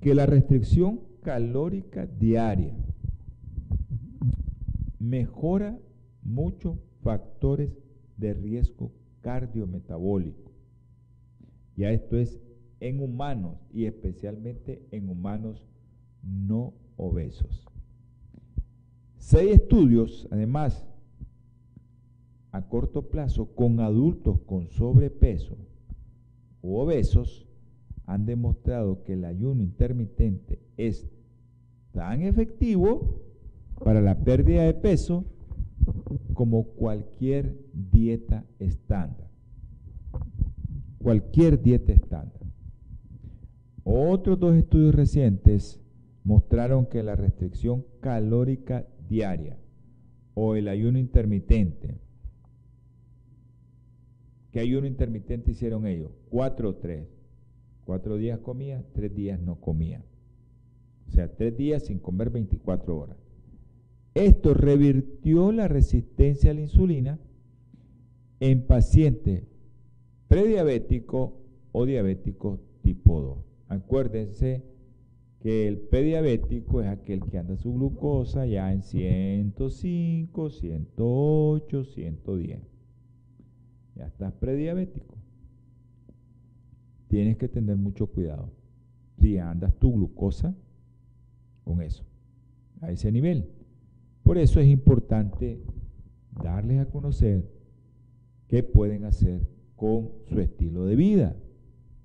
[0.00, 2.74] que la restricción calórica diaria
[4.98, 5.78] mejora
[6.22, 7.70] muchos factores
[8.16, 10.49] de riesgo cardiometabólico.
[11.80, 12.38] Ya esto es
[12.80, 15.64] en humanos y especialmente en humanos
[16.22, 17.66] no obesos.
[19.16, 20.84] Seis estudios, además,
[22.52, 25.56] a corto plazo con adultos con sobrepeso
[26.60, 27.48] u obesos
[28.04, 31.08] han demostrado que el ayuno intermitente es
[31.92, 33.22] tan efectivo
[33.82, 35.24] para la pérdida de peso
[36.34, 39.29] como cualquier dieta estándar.
[41.02, 42.40] Cualquier dieta estándar.
[43.84, 45.80] Otros dos estudios recientes
[46.24, 49.56] mostraron que la restricción calórica diaria
[50.34, 51.98] o el ayuno intermitente,
[54.52, 56.12] ¿qué ayuno intermitente hicieron ellos?
[56.28, 57.08] Cuatro o tres.
[57.84, 60.04] Cuatro días comía, tres días no comía.
[61.08, 63.16] O sea, tres días sin comer 24 horas.
[64.14, 67.18] Esto revirtió la resistencia a la insulina
[68.38, 69.49] en pacientes
[70.30, 71.32] prediabéticos
[71.72, 73.38] o diabéticos tipo 2.
[73.66, 74.62] Acuérdense
[75.40, 82.60] que el prediabético es aquel que anda su glucosa ya en 105, 108, 110.
[83.96, 85.16] Ya estás prediabético.
[87.08, 88.52] Tienes que tener mucho cuidado.
[89.18, 90.54] Si andas tu glucosa
[91.64, 92.04] con eso,
[92.80, 93.50] a ese nivel.
[94.22, 95.60] Por eso es importante
[96.40, 97.50] darles a conocer
[98.46, 99.40] qué pueden hacer
[99.80, 101.34] con su estilo de vida.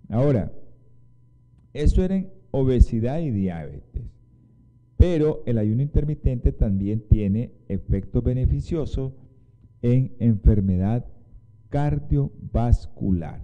[0.08, 0.50] Ahora,
[1.74, 4.04] eso era en obesidad y diabetes.
[4.96, 9.12] Pero el ayuno intermitente también tiene efectos beneficiosos
[9.82, 11.06] en enfermedad
[11.68, 13.42] cardiovascular.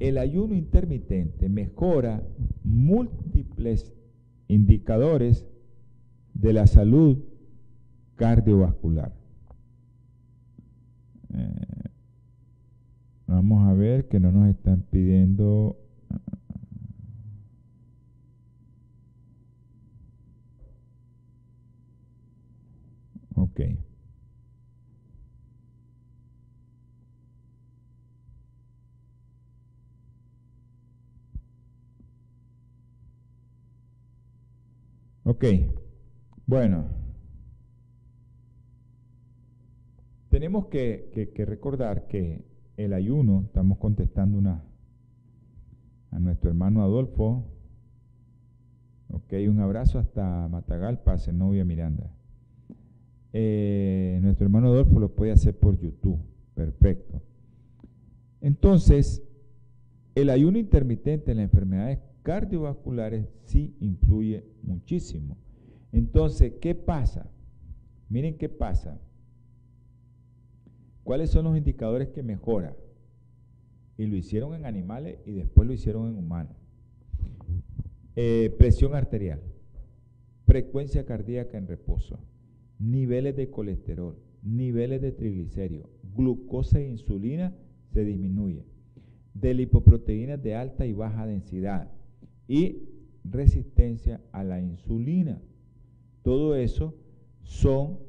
[0.00, 2.20] El ayuno intermitente mejora
[2.64, 3.94] múltiples
[4.48, 5.46] indicadores
[6.34, 7.18] de la salud
[8.16, 9.12] cardiovascular.
[11.32, 11.75] Eh,
[13.26, 15.76] vamos a ver que no nos están pidiendo
[23.36, 23.60] Ok.
[35.24, 35.44] Ok.
[36.46, 36.86] Bueno.
[40.30, 42.44] Tenemos que, recordar que
[42.76, 44.62] el ayuno, estamos contestando una
[46.10, 47.44] a nuestro hermano Adolfo.
[49.10, 52.10] Ok, un abrazo hasta Matagalpa, novia Miranda.
[53.32, 56.18] Eh, nuestro hermano Adolfo lo puede hacer por YouTube.
[56.54, 57.22] Perfecto.
[58.40, 59.22] Entonces,
[60.14, 65.36] el ayuno intermitente en las enfermedades cardiovasculares sí influye muchísimo.
[65.92, 67.30] Entonces, ¿qué pasa?
[68.08, 68.98] Miren qué pasa.
[71.06, 72.74] ¿Cuáles son los indicadores que mejora?
[73.96, 76.56] Y lo hicieron en animales y después lo hicieron en humanos.
[78.16, 79.40] Eh, presión arterial,
[80.46, 82.18] frecuencia cardíaca en reposo,
[82.80, 87.54] niveles de colesterol, niveles de triglicéridos, glucosa e insulina
[87.92, 88.64] se disminuyen,
[89.32, 91.88] de lipoproteínas de alta y baja densidad
[92.48, 92.82] y
[93.22, 95.40] resistencia a la insulina.
[96.24, 96.96] Todo eso
[97.44, 98.00] son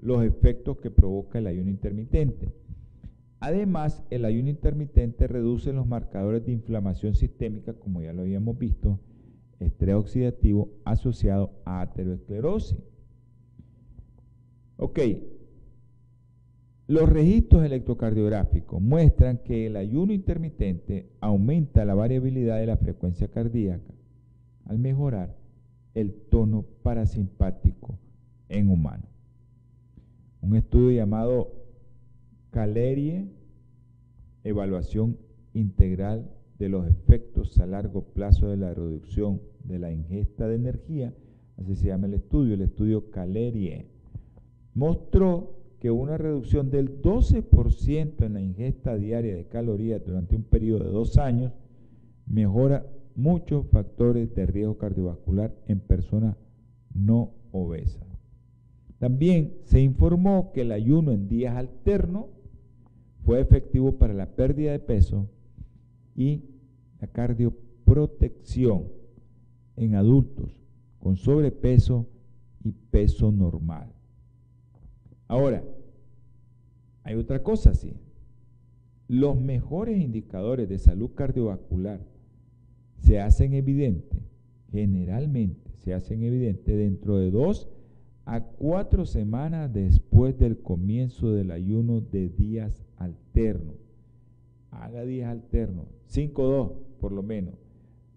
[0.00, 2.52] los efectos que provoca el ayuno intermitente.
[3.38, 9.00] Además, el ayuno intermitente reduce los marcadores de inflamación sistémica, como ya lo habíamos visto,
[9.58, 12.78] estrés oxidativo asociado a aterosclerosis.
[14.76, 14.98] Ok,
[16.86, 23.94] los registros electrocardiográficos muestran que el ayuno intermitente aumenta la variabilidad de la frecuencia cardíaca
[24.64, 25.36] al mejorar
[25.94, 27.98] el tono parasimpático
[28.48, 29.19] en humanos.
[30.42, 31.52] Un estudio llamado
[32.50, 33.28] Calerie,
[34.44, 35.18] Evaluación
[35.52, 41.14] Integral de los efectos a largo plazo de la reducción de la ingesta de energía,
[41.56, 43.86] así se llama el estudio, el estudio Calerie
[44.74, 50.84] mostró que una reducción del 12% en la ingesta diaria de calorías durante un periodo
[50.84, 51.52] de dos años
[52.26, 52.86] mejora
[53.16, 56.36] muchos factores de riesgo cardiovascular en personas
[56.94, 58.09] no obesas.
[59.00, 62.26] También se informó que el ayuno en días alternos
[63.24, 65.26] fue efectivo para la pérdida de peso
[66.14, 66.44] y
[67.00, 68.84] la cardioprotección
[69.76, 70.52] en adultos
[70.98, 72.06] con sobrepeso
[72.62, 73.90] y peso normal.
[75.28, 75.64] Ahora,
[77.02, 77.94] hay otra cosa, sí.
[79.08, 82.00] Los mejores indicadores de salud cardiovascular
[82.98, 84.20] se hacen evidentes,
[84.70, 87.66] generalmente se hacen evidentes dentro de dos
[88.30, 93.74] a cuatro semanas después del comienzo del ayuno de días alternos.
[94.70, 97.54] Haga días alternos, 5-2 por lo menos.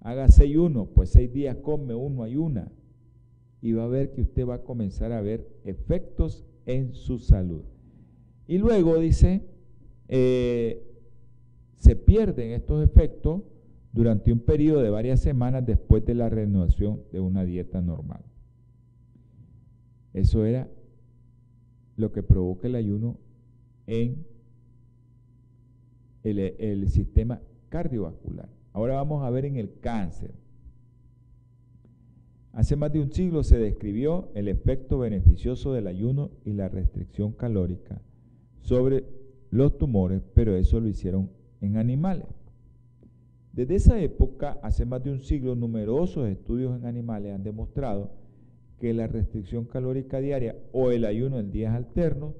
[0.02, 2.72] Haga 6-1, pues seis días come uno ayuna.
[3.60, 7.64] Y va a ver que usted va a comenzar a ver efectos en su salud.
[8.48, 9.42] Y luego dice,
[10.10, 10.84] eh,
[11.78, 13.42] se pierden estos efectos
[13.92, 18.22] durante un periodo de varias semanas después de la renovación de una dieta normal.
[20.14, 20.68] Eso era
[21.98, 23.18] lo que provoca el ayuno
[23.88, 24.26] en
[26.24, 28.50] el, sistema cardiovascular.
[28.72, 30.32] Ahora vamos a ver en el cáncer.
[32.54, 37.32] Hace más de un siglo se describió el efecto beneficioso del ayuno y la restricción
[37.32, 38.00] calórica
[38.62, 39.06] sobre
[39.50, 41.30] los tumores, pero eso lo hicieron
[41.62, 42.28] en animales.
[43.52, 48.12] Desde esa época, hace más de un siglo, numerosos estudios en animales han demostrado
[48.84, 52.36] que la restricción calórica diaria o el ayuno en días alternos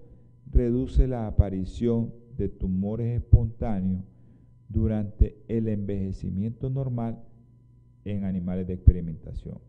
[0.52, 4.04] reduce la aparición de tumores espontáneos
[4.68, 7.24] durante el envejecimiento normal
[8.04, 9.60] en animales de experimentación.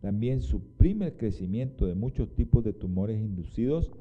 [0.00, 3.92] También suprime el crecimiento de muchos tipos de tumores inducidos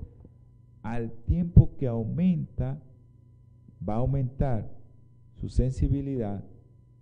[0.82, 2.82] al tiempo que aumenta,
[3.88, 4.68] va a aumentar
[5.36, 6.44] su sensibilidad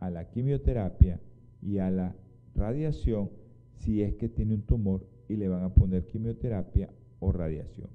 [0.01, 1.21] a la quimioterapia
[1.61, 2.13] y a la
[2.55, 3.30] radiación
[3.78, 7.89] si es que tiene un tumor y le van a poner quimioterapia o radiación.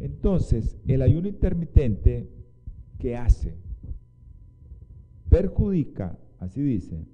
[0.00, 2.28] Entonces, el ayuno intermitente,
[2.98, 3.54] ¿qué hace?
[5.28, 7.04] Perjudica, así dice,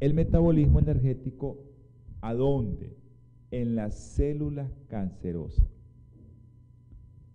[0.00, 1.58] el metabolismo energético,
[2.20, 2.96] ¿a dónde?
[3.50, 5.66] En las células cancerosas.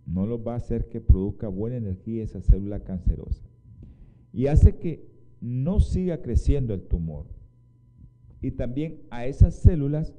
[0.05, 3.43] No lo va a hacer que produzca buena energía esa célula cancerosa.
[4.33, 7.25] Y hace que no siga creciendo el tumor.
[8.41, 10.13] Y también a esas células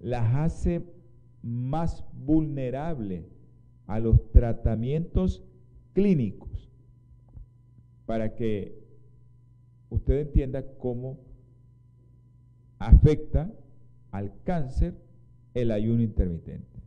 [0.00, 0.82] las hace
[1.42, 3.24] más vulnerables
[3.86, 5.42] a los tratamientos
[5.92, 6.70] clínicos
[8.06, 8.78] para que
[9.90, 11.18] usted entienda cómo
[12.78, 13.52] afecta
[14.10, 14.94] al cáncer
[15.54, 16.80] el ayuno intermitente.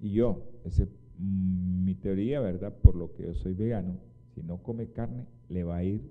[0.00, 2.74] Y yo, esa es mi teoría, ¿verdad?
[2.82, 3.98] Por lo que yo soy vegano,
[4.34, 6.02] si no come carne, le va a ir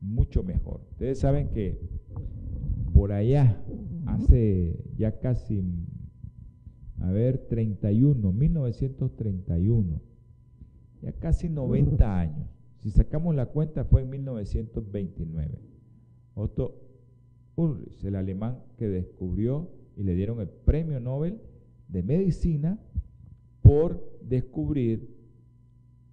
[0.00, 0.80] mucho mejor.
[0.92, 1.78] Ustedes saben que
[2.94, 3.60] por allá,
[4.06, 5.62] hace ya casi,
[7.00, 10.00] a ver, 31, 1931,
[11.02, 12.48] ya casi 90 años.
[12.78, 15.58] Si sacamos la cuenta fue en 1929.
[16.34, 16.80] Otto
[17.56, 21.40] Ulrich, el alemán que descubrió y le dieron el premio Nobel
[21.88, 22.78] de Medicina
[23.62, 25.14] por descubrir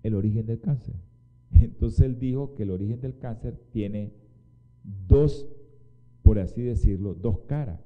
[0.01, 0.95] el origen del cáncer.
[1.51, 4.13] Entonces él dijo que el origen del cáncer tiene
[5.07, 5.47] dos,
[6.24, 7.80] por así decirlo, dos caras,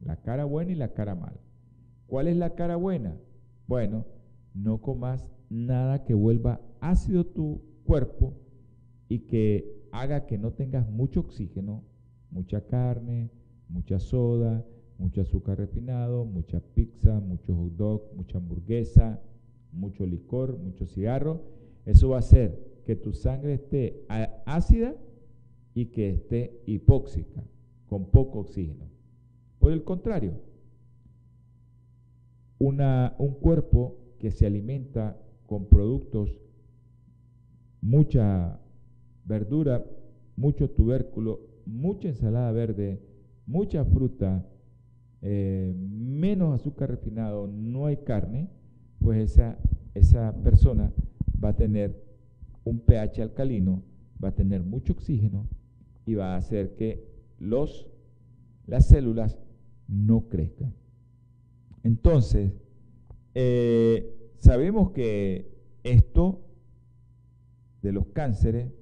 [0.00, 1.40] la cara buena y la cara mala.
[2.06, 3.16] ¿Cuál es la cara buena?
[3.66, 4.06] Bueno,
[4.54, 8.34] no comas nada que vuelva ácido tu cuerpo
[9.08, 11.84] y que haga que no tengas mucho oxígeno
[12.30, 13.30] mucha carne,
[13.68, 14.64] mucha soda,
[14.98, 19.20] mucho azúcar refinado, mucha pizza, mucho hot dog, mucha hamburguesa,
[19.72, 21.42] mucho licor, mucho cigarro.
[21.86, 24.04] Eso va a hacer que tu sangre esté
[24.46, 24.94] ácida
[25.74, 27.44] y que esté hipóxica,
[27.88, 28.84] con poco oxígeno.
[29.58, 30.34] Por el contrario,
[32.58, 36.36] un cuerpo que se alimenta con productos,
[37.80, 38.60] mucha
[39.24, 39.84] verdura,
[40.36, 43.00] mucho tubérculo mucha ensalada verde,
[43.46, 44.46] mucha fruta,
[45.20, 48.48] eh, menos azúcar refinado, no hay carne,
[49.00, 49.58] pues esa,
[49.94, 50.92] esa persona
[51.42, 52.02] va a tener
[52.64, 53.82] un pH alcalino,
[54.22, 55.46] va a tener mucho oxígeno
[56.06, 57.06] y va a hacer que
[57.38, 57.86] los,
[58.66, 59.38] las células
[59.86, 60.74] no crezcan.
[61.82, 62.52] Entonces,
[63.34, 65.50] eh, sabemos que
[65.84, 66.44] esto
[67.82, 68.72] de los cánceres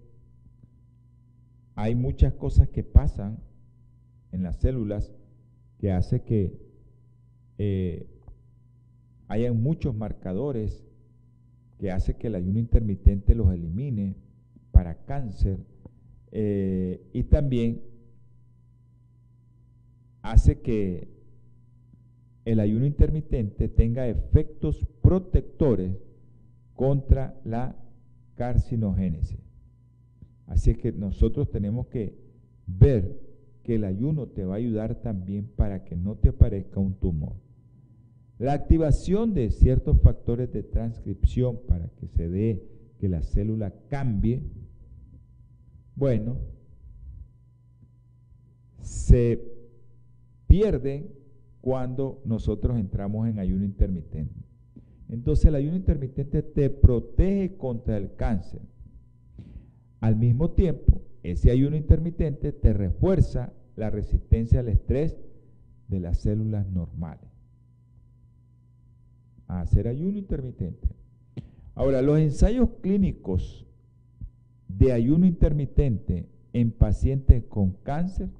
[1.75, 3.39] hay muchas cosas que pasan
[4.33, 5.13] en las células
[5.79, 6.59] que hace que
[7.59, 8.07] eh,
[9.29, 10.85] hayan muchos marcadores
[11.79, 14.17] que hace que el ayuno intermitente los elimine
[14.73, 15.59] para cáncer
[16.33, 17.83] eh, y también
[20.31, 21.09] hace que
[22.45, 25.97] el ayuno intermitente tenga efectos protectores
[26.74, 27.77] contra la
[28.35, 29.39] carcinogénesis.
[30.47, 32.16] Así es que nosotros tenemos que
[32.66, 33.20] ver
[33.62, 37.35] que el ayuno te va a ayudar también para que no te aparezca un tumor.
[38.39, 42.62] La activación de ciertos factores de transcripción para que se dé
[42.99, 44.43] que la célula cambie,
[45.95, 46.37] bueno,
[48.83, 49.56] se
[50.57, 51.07] pierde
[51.61, 54.41] cuando nosotros entramos en ayuno intermitente.
[55.11, 58.63] Entonces el ayuno intermitente te protege contra el cáncer
[60.01, 65.19] al mismo tiempo, ese ayuno intermitente te refuerza la resistencia al estrés
[65.89, 67.29] de las células normales.
[69.49, 70.89] A hacer ayuno intermitente.
[71.75, 73.67] Ahora, los ensayos clínicos
[74.69, 78.31] de ayuno intermitente en pacientes con cáncer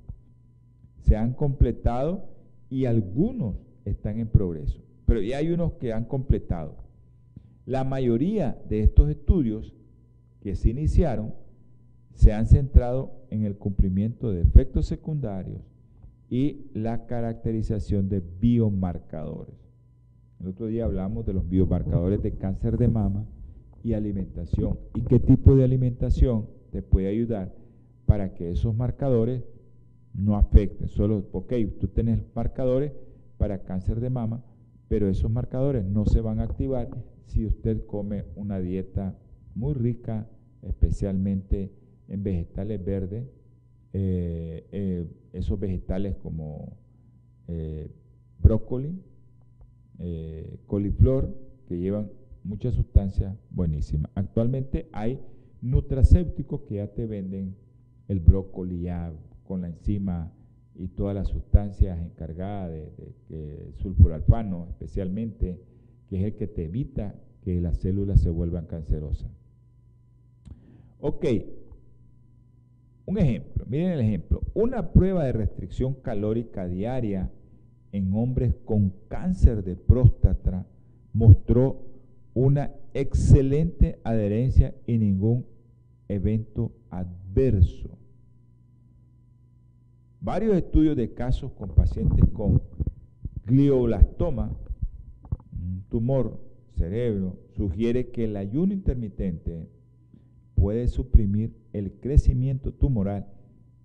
[1.07, 2.24] se han completado
[2.68, 3.54] y algunos
[3.84, 6.74] están en progreso, pero ya hay unos que han completado.
[7.64, 9.72] La mayoría de estos estudios
[10.40, 11.32] que se iniciaron
[12.14, 15.61] se han centrado en el cumplimiento de efectos secundarios
[16.28, 19.54] y la caracterización de biomarcadores.
[20.40, 23.24] El otro día hablamos de los biomarcadores de cáncer de mama
[23.84, 27.54] y alimentación y qué tipo de alimentación te puede ayudar
[28.07, 29.44] para que esos marcadores
[30.17, 30.89] no afecten.
[30.89, 32.93] Solo, ok, tú tienes marcadores
[33.39, 34.43] para cáncer de mama,
[34.89, 36.89] pero esos marcadores no se van a activar
[37.27, 39.17] si usted come una dieta
[39.55, 40.29] muy rica,
[40.62, 41.73] especialmente
[42.09, 43.27] en vegetales verdes,
[43.93, 46.77] eh, eh, esos vegetales como
[47.49, 47.91] eh,
[48.39, 49.03] brócoli,
[50.67, 51.35] coliflor,
[51.67, 52.11] que llevan
[52.45, 54.11] muchas sustancias buenísimas.
[54.14, 55.19] Actualmente hay
[55.62, 57.57] nutracéuticos que ya te venden
[58.09, 59.12] el brócoli ya
[59.47, 60.32] con la enzima
[60.74, 62.92] y todas las sustancias encargadas de,
[63.28, 65.61] de, sulfuralfano especialmente,
[66.09, 69.30] que es el que te evita que las células se vuelvan cancerosas.
[71.01, 71.24] Ok,
[73.07, 74.42] un ejemplo, miren el ejemplo.
[74.53, 77.30] Una prueba de restricción calórica diaria
[77.92, 80.66] en hombres con cáncer de próstata
[81.12, 81.86] mostró
[82.34, 85.47] una excelente adherencia y ningún
[86.09, 87.97] evento adverso.
[90.21, 92.62] Varios estudios de casos con pacientes con
[93.45, 94.51] glioblastoma,
[95.53, 96.41] un tumor
[96.77, 99.69] cerebro, sugiere que el ayuno intermitente
[100.55, 103.27] puede suprimir el crecimiento tumoral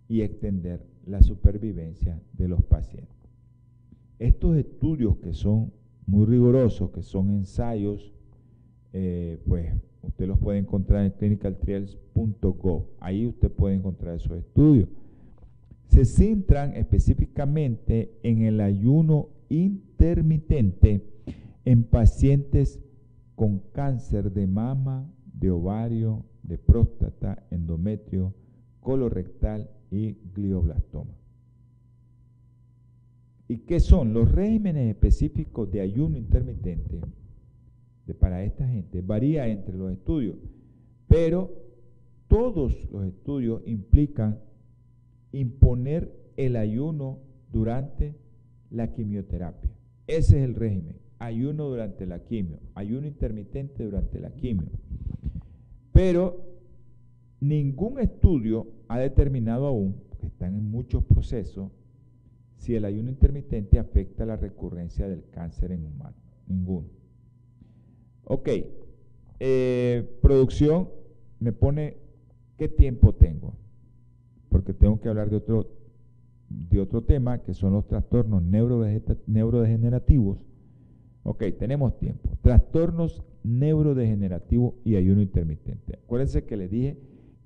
[0.08, 3.16] y extender la supervivencia de los pacientes.
[4.20, 5.72] Estos estudios que son
[6.06, 8.14] muy rigurosos, que son ensayos,
[8.94, 12.86] eh, pues usted los puede encontrar en clinicaltrials.gov.
[13.00, 14.90] Ahí usted puede encontrar esos estudios.
[15.92, 21.06] Se centran específicamente en el ayuno intermitente
[21.66, 22.80] en pacientes
[23.36, 28.34] con cáncer de mama, de ovario, de próstata, endometrio,
[28.80, 31.12] colorectal y glioblastoma.
[33.50, 34.14] ¿Y qué son?
[34.14, 37.02] Los regímenes específicos de ayuno intermitente
[38.06, 40.38] de, para esta gente varía entre los estudios,
[41.10, 41.52] pero
[42.30, 44.40] todos los estudios implican
[45.32, 47.20] imponer el ayuno
[47.52, 48.16] durante
[48.70, 49.70] la quimioterapia.
[50.08, 50.96] Ese es el régimen.
[51.20, 54.70] Ayuno durante la quimio, ayuno intermitente durante la quimio.
[55.94, 56.44] Pero
[57.40, 61.70] ningún estudio ha determinado aún, que están en muchos procesos,
[62.56, 66.20] si el ayuno intermitente afecta la recurrencia del cáncer en humanos.
[66.48, 66.88] Ninguno.
[68.26, 68.50] Ok,
[69.40, 70.90] eh, producción
[71.40, 71.98] me pone
[72.58, 73.54] qué tiempo tengo,
[74.52, 75.70] porque tengo que hablar de otro,
[76.50, 80.46] de otro tema que son los trastornos neurodegenerativos.
[81.24, 82.38] Ok, tenemos tiempo.
[82.42, 86.00] Trastornos neurodegenerativo y ayuno intermitente.
[86.04, 86.98] Acuérdense que les dije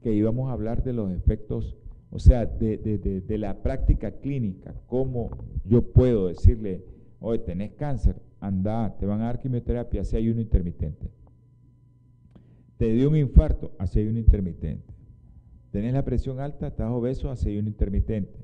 [0.02, 1.78] que íbamos a hablar de los efectos,
[2.10, 5.30] o sea, de, la práctica clínica, cómo
[5.64, 6.84] yo puedo decirle,
[7.20, 11.12] oye, tenés cáncer, anda, te van a dar quimioterapia, hace ayuno intermitente.
[12.78, 14.95] Te dio un infarto, hace ayuno intermitente.
[15.76, 18.40] Tenés la presión alta, estás obeso, hace ayuno intermitente.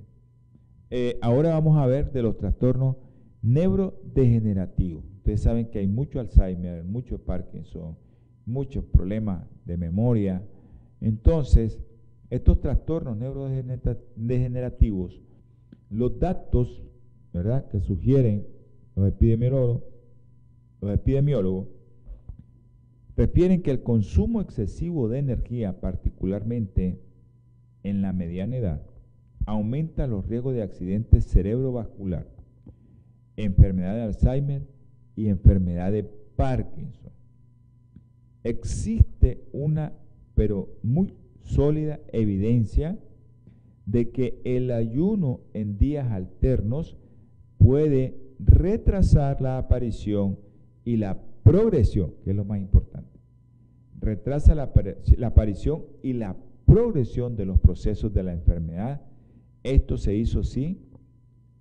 [0.90, 2.98] Eh, ahora vamos a ver de los trastornos
[3.42, 5.06] neurodegenerativos.
[5.16, 7.96] Ustedes saben que hay mucho Alzheimer, mucho Parkinson,
[8.46, 10.44] muchos problemas de memoria.
[11.00, 11.80] Entonces,
[12.30, 15.22] estos trastornos neurodegenerativos,
[15.90, 16.84] los datos
[17.32, 17.66] ¿verdad?
[17.70, 18.46] que sugieren
[18.94, 19.84] los epidemiólogos,
[20.82, 21.70] los epidemiólogos
[23.16, 27.00] refieren que el consumo excesivo de energía, particularmente
[27.84, 28.82] en la mediana edad,
[29.46, 32.28] aumenta los riesgos de accidentes cerebrovascular,
[33.36, 34.68] enfermedad de Alzheimer
[35.16, 37.12] y enfermedad de Parkinson.
[38.44, 39.94] Existe una,
[40.36, 41.14] pero muy
[41.44, 42.98] sólida evidencia
[43.86, 46.98] de que el ayuno en días alternos
[47.58, 50.40] puede retrasar la aparición
[50.84, 53.20] y la progresión, que es lo más importante.
[54.00, 54.72] Retrasa la,
[55.18, 56.36] la aparición y la
[56.72, 59.02] progresión de los procesos de la enfermedad.
[59.62, 60.80] Esto se hizo, sí,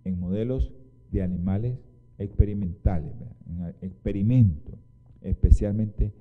[0.05, 0.73] en modelos
[1.11, 1.81] de animales
[2.17, 3.13] experimentales,
[3.81, 4.77] experimentos,
[5.21, 6.13] especialmente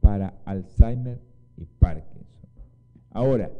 [0.00, 1.20] para Alzheimer
[1.56, 2.26] y Parkinson.
[3.10, 3.52] Ahora,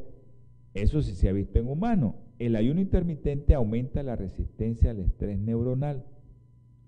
[0.74, 2.14] eso sí se ha visto en humanos.
[2.40, 6.04] El ayuno intermitente aumenta la resistencia al estrés neuronal.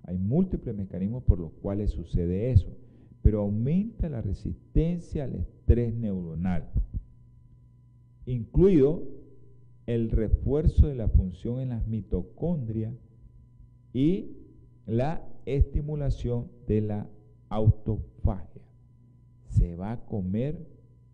[0.02, 2.76] Hay múltiples mecanismos por los cuales sucede eso,
[3.22, 6.64] pero aumenta la resistencia al estrés neuronal,
[8.26, 9.02] incluido
[9.86, 12.94] el refuerzo de la función en las mitocondrias
[13.92, 14.30] y
[14.86, 17.06] la estimulación de la
[17.48, 18.62] autofagia.
[19.48, 20.66] Se va a comer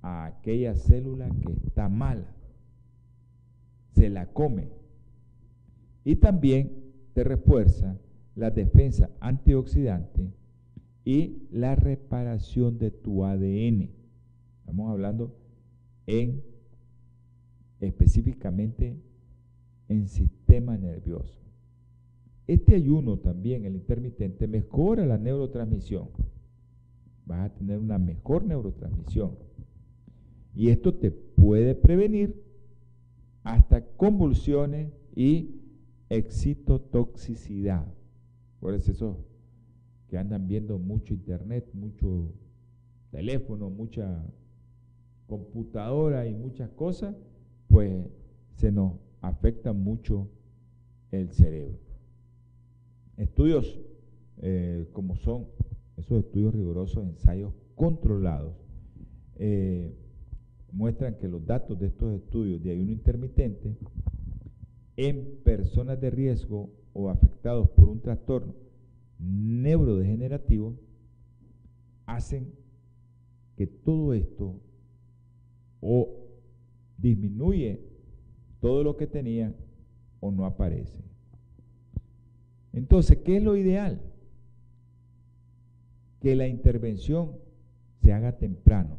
[0.03, 2.35] a aquella célula que está mala,
[3.95, 4.69] se la come.
[6.05, 7.99] Y también te refuerza
[8.35, 10.33] la defensa antioxidante
[11.05, 13.91] y la reparación de tu ADN.
[14.61, 15.37] Estamos hablando
[16.07, 16.43] en
[17.81, 18.97] específicamente
[19.89, 21.35] en sistema nervioso.
[22.47, 26.09] Este ayuno también, el intermitente, mejora la neurotransmisión.
[27.27, 29.37] Vas a tener una mejor neurotransmisión.
[30.55, 32.43] Y esto te puede prevenir
[33.45, 35.61] hasta convulsiones y
[36.09, 37.87] excitotoxicidad.
[38.59, 39.25] Por eso
[40.09, 42.33] que andan viendo mucho internet, mucho
[43.13, 44.25] teléfono, mucha
[45.29, 47.15] computadora y muchas cosas,
[47.71, 48.07] pues
[48.57, 50.29] se nos afecta mucho
[51.13, 51.79] el cerebro.
[53.17, 53.81] Estudios
[54.43, 55.47] eh, como son
[55.97, 58.55] esos estudios rigurosos, ensayos controlados,
[59.37, 59.95] eh,
[60.73, 63.77] muestran que los datos de estos estudios de ayuno intermitente
[64.97, 68.55] en personas de riesgo o afectados por un trastorno
[69.19, 70.75] neurodegenerativo
[72.07, 72.53] hacen
[73.57, 74.55] que todo esto
[75.81, 76.20] o
[77.01, 77.81] disminuye
[78.61, 79.55] todo lo que tenía
[80.21, 80.99] o no aparece.
[82.73, 84.01] Entonces, ¿qué es lo ideal?
[86.21, 87.33] Que la intervención
[88.03, 88.99] se haga temprano,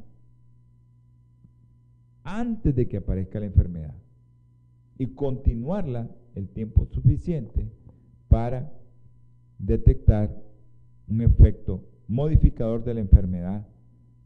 [2.24, 3.96] antes de que aparezca la enfermedad,
[4.98, 7.72] y continuarla el tiempo suficiente
[8.28, 8.72] para
[9.58, 10.44] detectar
[11.08, 13.68] un efecto modificador de la enfermedad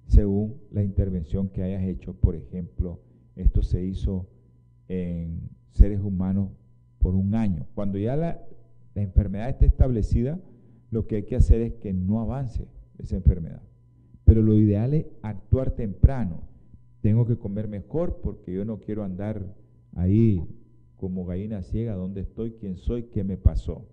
[0.08, 2.14] según la intervención que hayas hecho.
[2.14, 3.00] Por ejemplo,
[3.36, 4.28] esto se hizo
[4.88, 6.50] en seres humanos
[7.00, 7.68] por un año.
[7.76, 8.42] Cuando ya la,
[8.96, 10.40] enfermedad está establecida,
[10.90, 12.66] lo que hay que hacer es que no avance
[12.98, 13.62] esa enfermedad.
[14.24, 16.44] Pero lo ideal es actuar temprano.
[17.02, 19.54] Tengo que comer mejor porque yo no quiero andar
[19.94, 20.42] ahí
[20.96, 23.86] como gallina ciega, dónde estoy, quién soy, qué me pasó.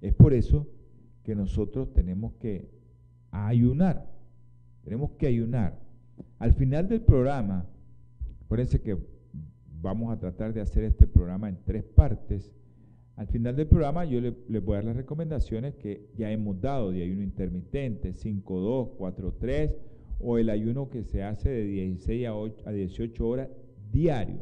[0.00, 0.68] Es por eso
[1.24, 2.70] que nosotros tenemos que
[3.32, 4.08] ayunar.
[4.84, 5.80] Tenemos que ayunar.
[6.38, 7.66] Al final del programa,
[8.46, 8.96] acuérdense que
[9.82, 12.52] vamos a tratar de hacer este programa en tres partes.
[13.16, 16.60] Al final del programa yo les le voy a dar las recomendaciones que ya hemos
[16.60, 19.74] dado de ayuno intermitente, 5-2, 4-3
[20.20, 22.28] o el ayuno que se hace de 16
[22.64, 23.48] a, 18 horas
[23.90, 24.38] diario.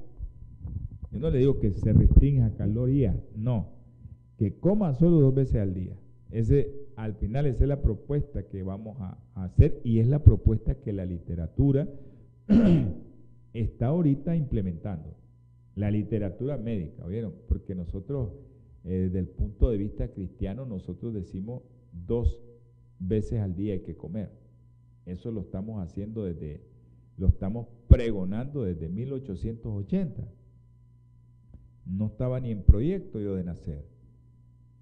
[1.10, 3.70] Yo no le digo que se restrinja calorías, no,
[4.36, 5.96] que coma solo dos veces al día.
[6.30, 10.18] Ese, al final esa es la propuesta que vamos a, a hacer y es la
[10.18, 11.88] propuesta que la literatura
[13.54, 15.16] está ahorita implementando
[15.76, 17.34] la literatura médica, ¿vieron?
[17.48, 18.32] Porque nosotros,
[18.84, 22.38] eh, desde el punto de vista cristiano, nosotros decimos dos
[22.98, 24.30] veces al día hay que comer.
[25.06, 26.62] Eso lo estamos haciendo desde,
[27.16, 30.28] lo estamos pregonando desde 1880.
[31.86, 33.84] No estaba ni en proyecto yo de nacer,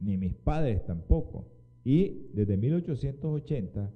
[0.01, 1.47] ni mis padres tampoco.
[1.85, 3.91] Y desde 1880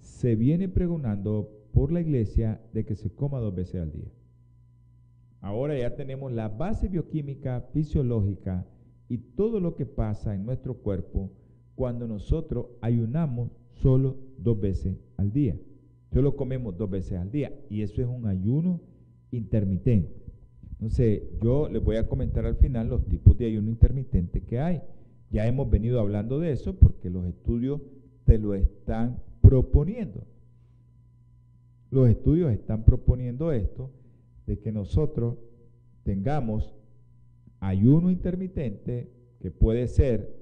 [0.00, 4.10] se viene pregonando por la iglesia de que se coma dos veces al día.
[5.40, 8.64] Ahora ya tenemos la base bioquímica, fisiológica
[9.08, 11.30] y todo lo que pasa en nuestro cuerpo
[11.74, 15.56] cuando nosotros ayunamos solo dos veces al día.
[16.12, 18.80] Solo comemos dos veces al día y eso es un ayuno
[19.30, 20.14] intermitente.
[20.72, 24.82] Entonces, yo les voy a comentar al final los tipos de ayuno intermitente que hay.
[25.30, 27.80] Ya hemos venido hablando de eso porque los estudios
[28.24, 30.24] te lo están proponiendo.
[31.92, 33.90] Los estudios están proponiendo esto
[34.46, 35.36] de que nosotros
[36.04, 36.74] tengamos
[37.60, 40.34] ayuno intermitente, que puede ser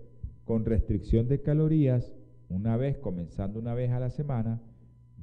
[0.45, 2.15] con restricción de calorías,
[2.49, 4.63] una vez, comenzando una vez a la semana,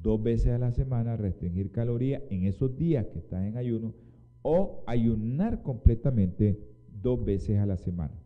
[0.02, 3.94] dos veces a la semana, restringir calorías en esos días que estás en ayuno,
[4.42, 6.60] o ayunar completamente
[7.02, 8.20] dos veces a la semana.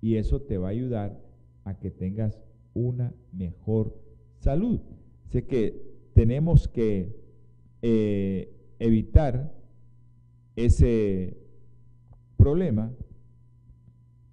[0.00, 1.20] Y eso te va a ayudar
[1.64, 2.38] a que tengas
[2.72, 3.98] una mejor
[4.38, 4.78] salud.
[5.26, 7.21] Así que tenemos que
[7.82, 9.52] eh, evitar
[10.56, 11.36] ese
[12.36, 12.92] problema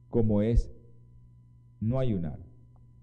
[0.09, 0.71] como es
[1.79, 2.39] no ayunar.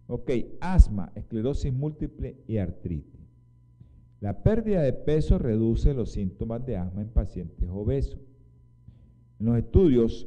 [0.09, 0.31] Ok,
[0.61, 3.17] asma, esclerosis múltiple y artritis.
[4.21, 8.21] La pérdida de peso reduce los síntomas de asma en pacientes obesos.
[9.39, 10.27] En los estudios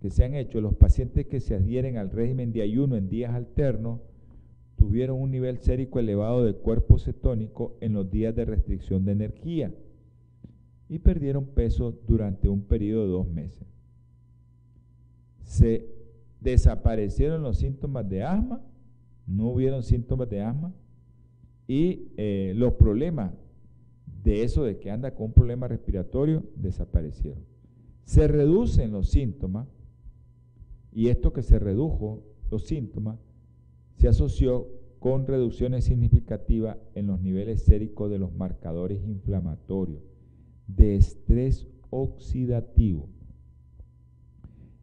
[0.00, 3.34] que se han hecho, los pacientes que se adhieren al régimen de ayuno en días
[3.34, 4.00] alternos
[4.80, 9.74] tuvieron un nivel sérico elevado de cuerpo cetónico en los días de restricción de energía
[10.88, 13.66] y perdieron peso durante un periodo de dos meses.
[15.42, 15.86] Se
[16.40, 18.62] desaparecieron los síntomas de asma,
[19.26, 20.72] no hubieron síntomas de asma
[21.68, 23.34] y eh, los problemas
[24.24, 27.44] de eso de que anda con un problema respiratorio, desaparecieron.
[28.04, 29.68] Se reducen los síntomas
[30.90, 33.18] y esto que se redujo, los síntomas,
[34.00, 34.66] se asoció
[34.98, 40.00] con reducciones significativas en los niveles séricos de los marcadores inflamatorios,
[40.66, 43.10] de estrés oxidativo.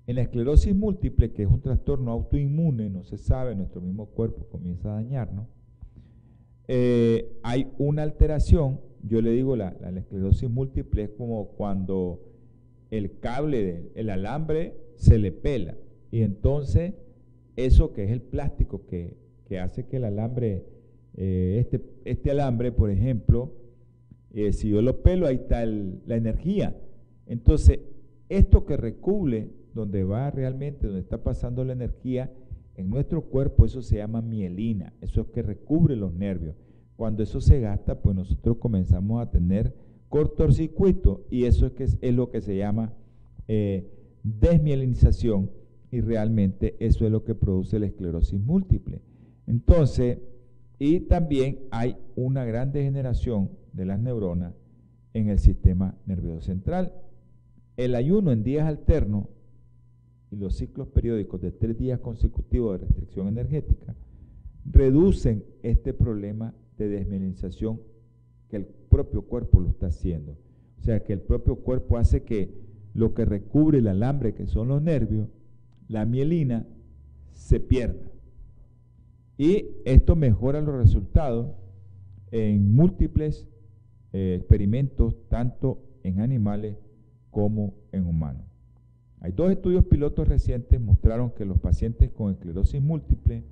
[0.06, 4.46] En la esclerosis múltiple, que es un trastorno autoinmune, no se sabe, nuestro mismo cuerpo
[4.52, 5.48] comienza a dañarnos,
[6.68, 12.22] eh, hay una alteración, yo le digo, la, la, esclerosis múltiple es como cuando
[12.92, 15.76] el cable del alambre se le pela
[16.12, 16.94] y entonces
[17.58, 19.18] eso que es el plástico que,
[19.60, 20.64] hace que el alambre,
[21.16, 23.52] eh, este, este, alambre, por ejemplo,
[24.34, 26.76] eh, si yo lo pelo, ahí está la energía.
[27.26, 27.80] Entonces,
[28.30, 32.32] esto que recubre, donde va realmente, donde está pasando la energía,
[32.76, 36.56] en nuestro cuerpo eso se llama mielina, eso es que recubre los nervios.
[36.96, 39.74] Cuando eso se gasta, pues nosotros comenzamos a tener
[40.10, 42.94] cortocircuito y eso es, que es, lo que se llama
[43.48, 43.92] eh,
[44.24, 45.50] desmielinización
[45.92, 49.02] y realmente eso es lo que produce la esclerosis múltiple.
[49.46, 50.20] Entonces,
[50.80, 54.54] y también hay una gran degeneración de las neuronas
[55.14, 56.94] en el sistema nervioso central.
[57.78, 59.28] El ayuno en días alternos
[60.32, 63.96] y los ciclos periódicos de tres días consecutivos de restricción energética
[64.70, 67.80] reducen este problema de desmielinización
[68.50, 70.38] que el propio cuerpo lo está haciendo.
[70.80, 72.54] O sea, que el propio cuerpo hace que
[72.94, 75.28] lo que recubre el alambre, que son los nervios,
[75.88, 76.66] la mielina,
[77.34, 78.10] se pierda.
[79.38, 81.56] Y esto mejora los resultados
[82.32, 83.48] en múltiples
[84.14, 86.76] eh, experimentos, tanto en animales
[87.30, 88.44] como en humanos.
[89.20, 93.44] Hay dos estudios pilotos recientes mostraron que los pacientes con esclerosis múltiple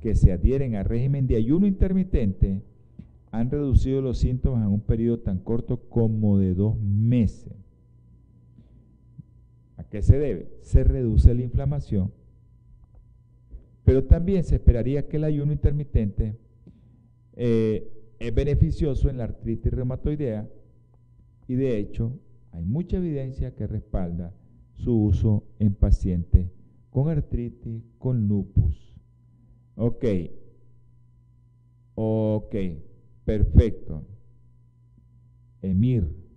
[0.00, 2.62] que se adhieren al régimen de ayuno intermitente
[3.30, 7.52] han reducido los síntomas en un periodo tan corto como de dos meses.
[9.90, 10.48] ¿A qué se debe?
[10.62, 12.12] Se reduce la inflamación,
[13.82, 16.36] pero también se esperaría que el ayuno intermitente
[17.34, 20.48] eh, es beneficioso en la artritis reumatoidea
[21.48, 22.12] y de hecho
[22.52, 24.32] hay mucha evidencia que respalda
[24.74, 26.46] su uso en pacientes
[26.90, 28.94] con artritis, con lupus.
[29.74, 30.04] Ok,
[31.96, 32.54] ok,
[33.24, 34.04] perfecto.
[35.62, 36.29] Emir,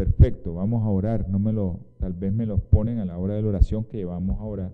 [0.00, 1.28] perfecto, vamos a orar.
[1.28, 4.02] No me lo, tal vez me los ponen a la hora de la oración que
[4.06, 4.72] vamos a orar.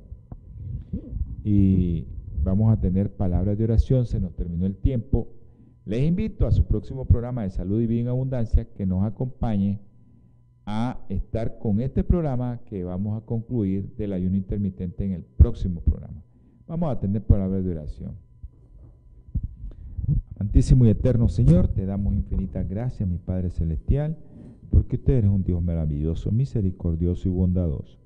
[1.43, 2.07] Y
[2.45, 5.27] vamos a tener palabras de oración, se nos terminó el tiempo.
[5.85, 9.81] Les invito a su próximo programa de Salud y Vida en Abundancia que nos acompañe
[10.65, 15.81] a estar con este programa que vamos a concluir del ayuno intermitente en el próximo
[15.81, 16.23] programa.
[16.69, 18.13] Vamos a tener palabras de oración.
[20.39, 24.17] Amantísimo y eterno Señor, te damos infinitas gracias, mi Padre Celestial,
[24.71, 27.99] porque usted eres un Dios maravilloso, misericordioso y bondadoso.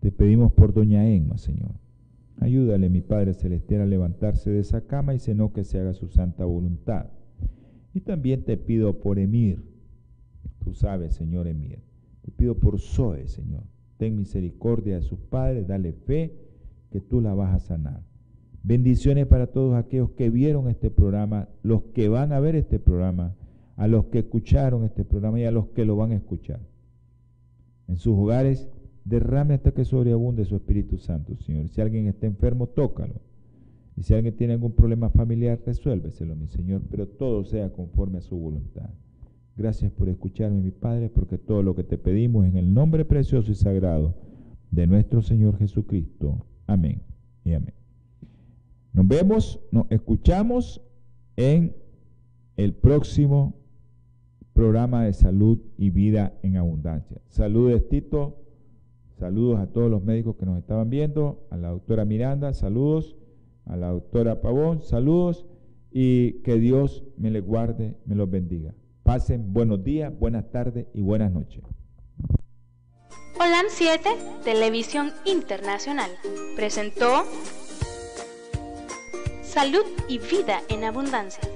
[0.00, 1.72] Te pedimos por doña Emma, Señor.
[2.38, 6.08] Ayúdale, mi Padre Celestial, a levantarse de esa cama y no que se haga su
[6.08, 7.06] santa voluntad.
[7.94, 9.64] Y también te pido por Emir.
[10.62, 11.80] Tú sabes, Señor Emir.
[12.22, 13.62] Te pido por Zoe, Señor.
[13.96, 16.36] Ten misericordia de sus padres, dale fe
[16.90, 18.02] que tú la vas a sanar.
[18.62, 23.34] Bendiciones para todos aquellos que vieron este programa, los que van a ver este programa,
[23.76, 26.60] a los que escucharon este programa y a los que lo van a escuchar.
[27.88, 28.68] En sus hogares,
[29.04, 31.68] derrame hasta que sobreabunde su Espíritu Santo, Señor.
[31.68, 33.14] Si alguien está enfermo, tócalo.
[33.96, 38.22] Y si alguien tiene algún problema familiar, resuélveselo, mi Señor, pero todo sea conforme a
[38.22, 38.90] su voluntad.
[39.56, 43.50] Gracias por escucharme, mi Padre, porque todo lo que te pedimos en el nombre precioso
[43.52, 44.14] y sagrado
[44.70, 46.44] de nuestro Señor Jesucristo.
[46.66, 47.00] Amén
[47.44, 47.72] y amén.
[48.92, 50.82] Nos vemos, nos escuchamos
[51.36, 51.74] en
[52.56, 53.54] el próximo
[54.56, 57.20] programa de salud y vida en abundancia.
[57.28, 58.38] Saludos, Tito.
[59.18, 63.16] Saludos a todos los médicos que nos estaban viendo, a la doctora Miranda, saludos,
[63.64, 65.46] a la doctora Pavón, saludos
[65.90, 68.74] y que Dios me les guarde, me los bendiga.
[69.04, 71.62] Pasen buenos días, buenas tardes y buenas noches.
[73.38, 74.08] Holan 7,
[74.44, 76.10] Televisión Internacional,
[76.56, 77.24] presentó
[79.42, 81.55] Salud y Vida en Abundancia.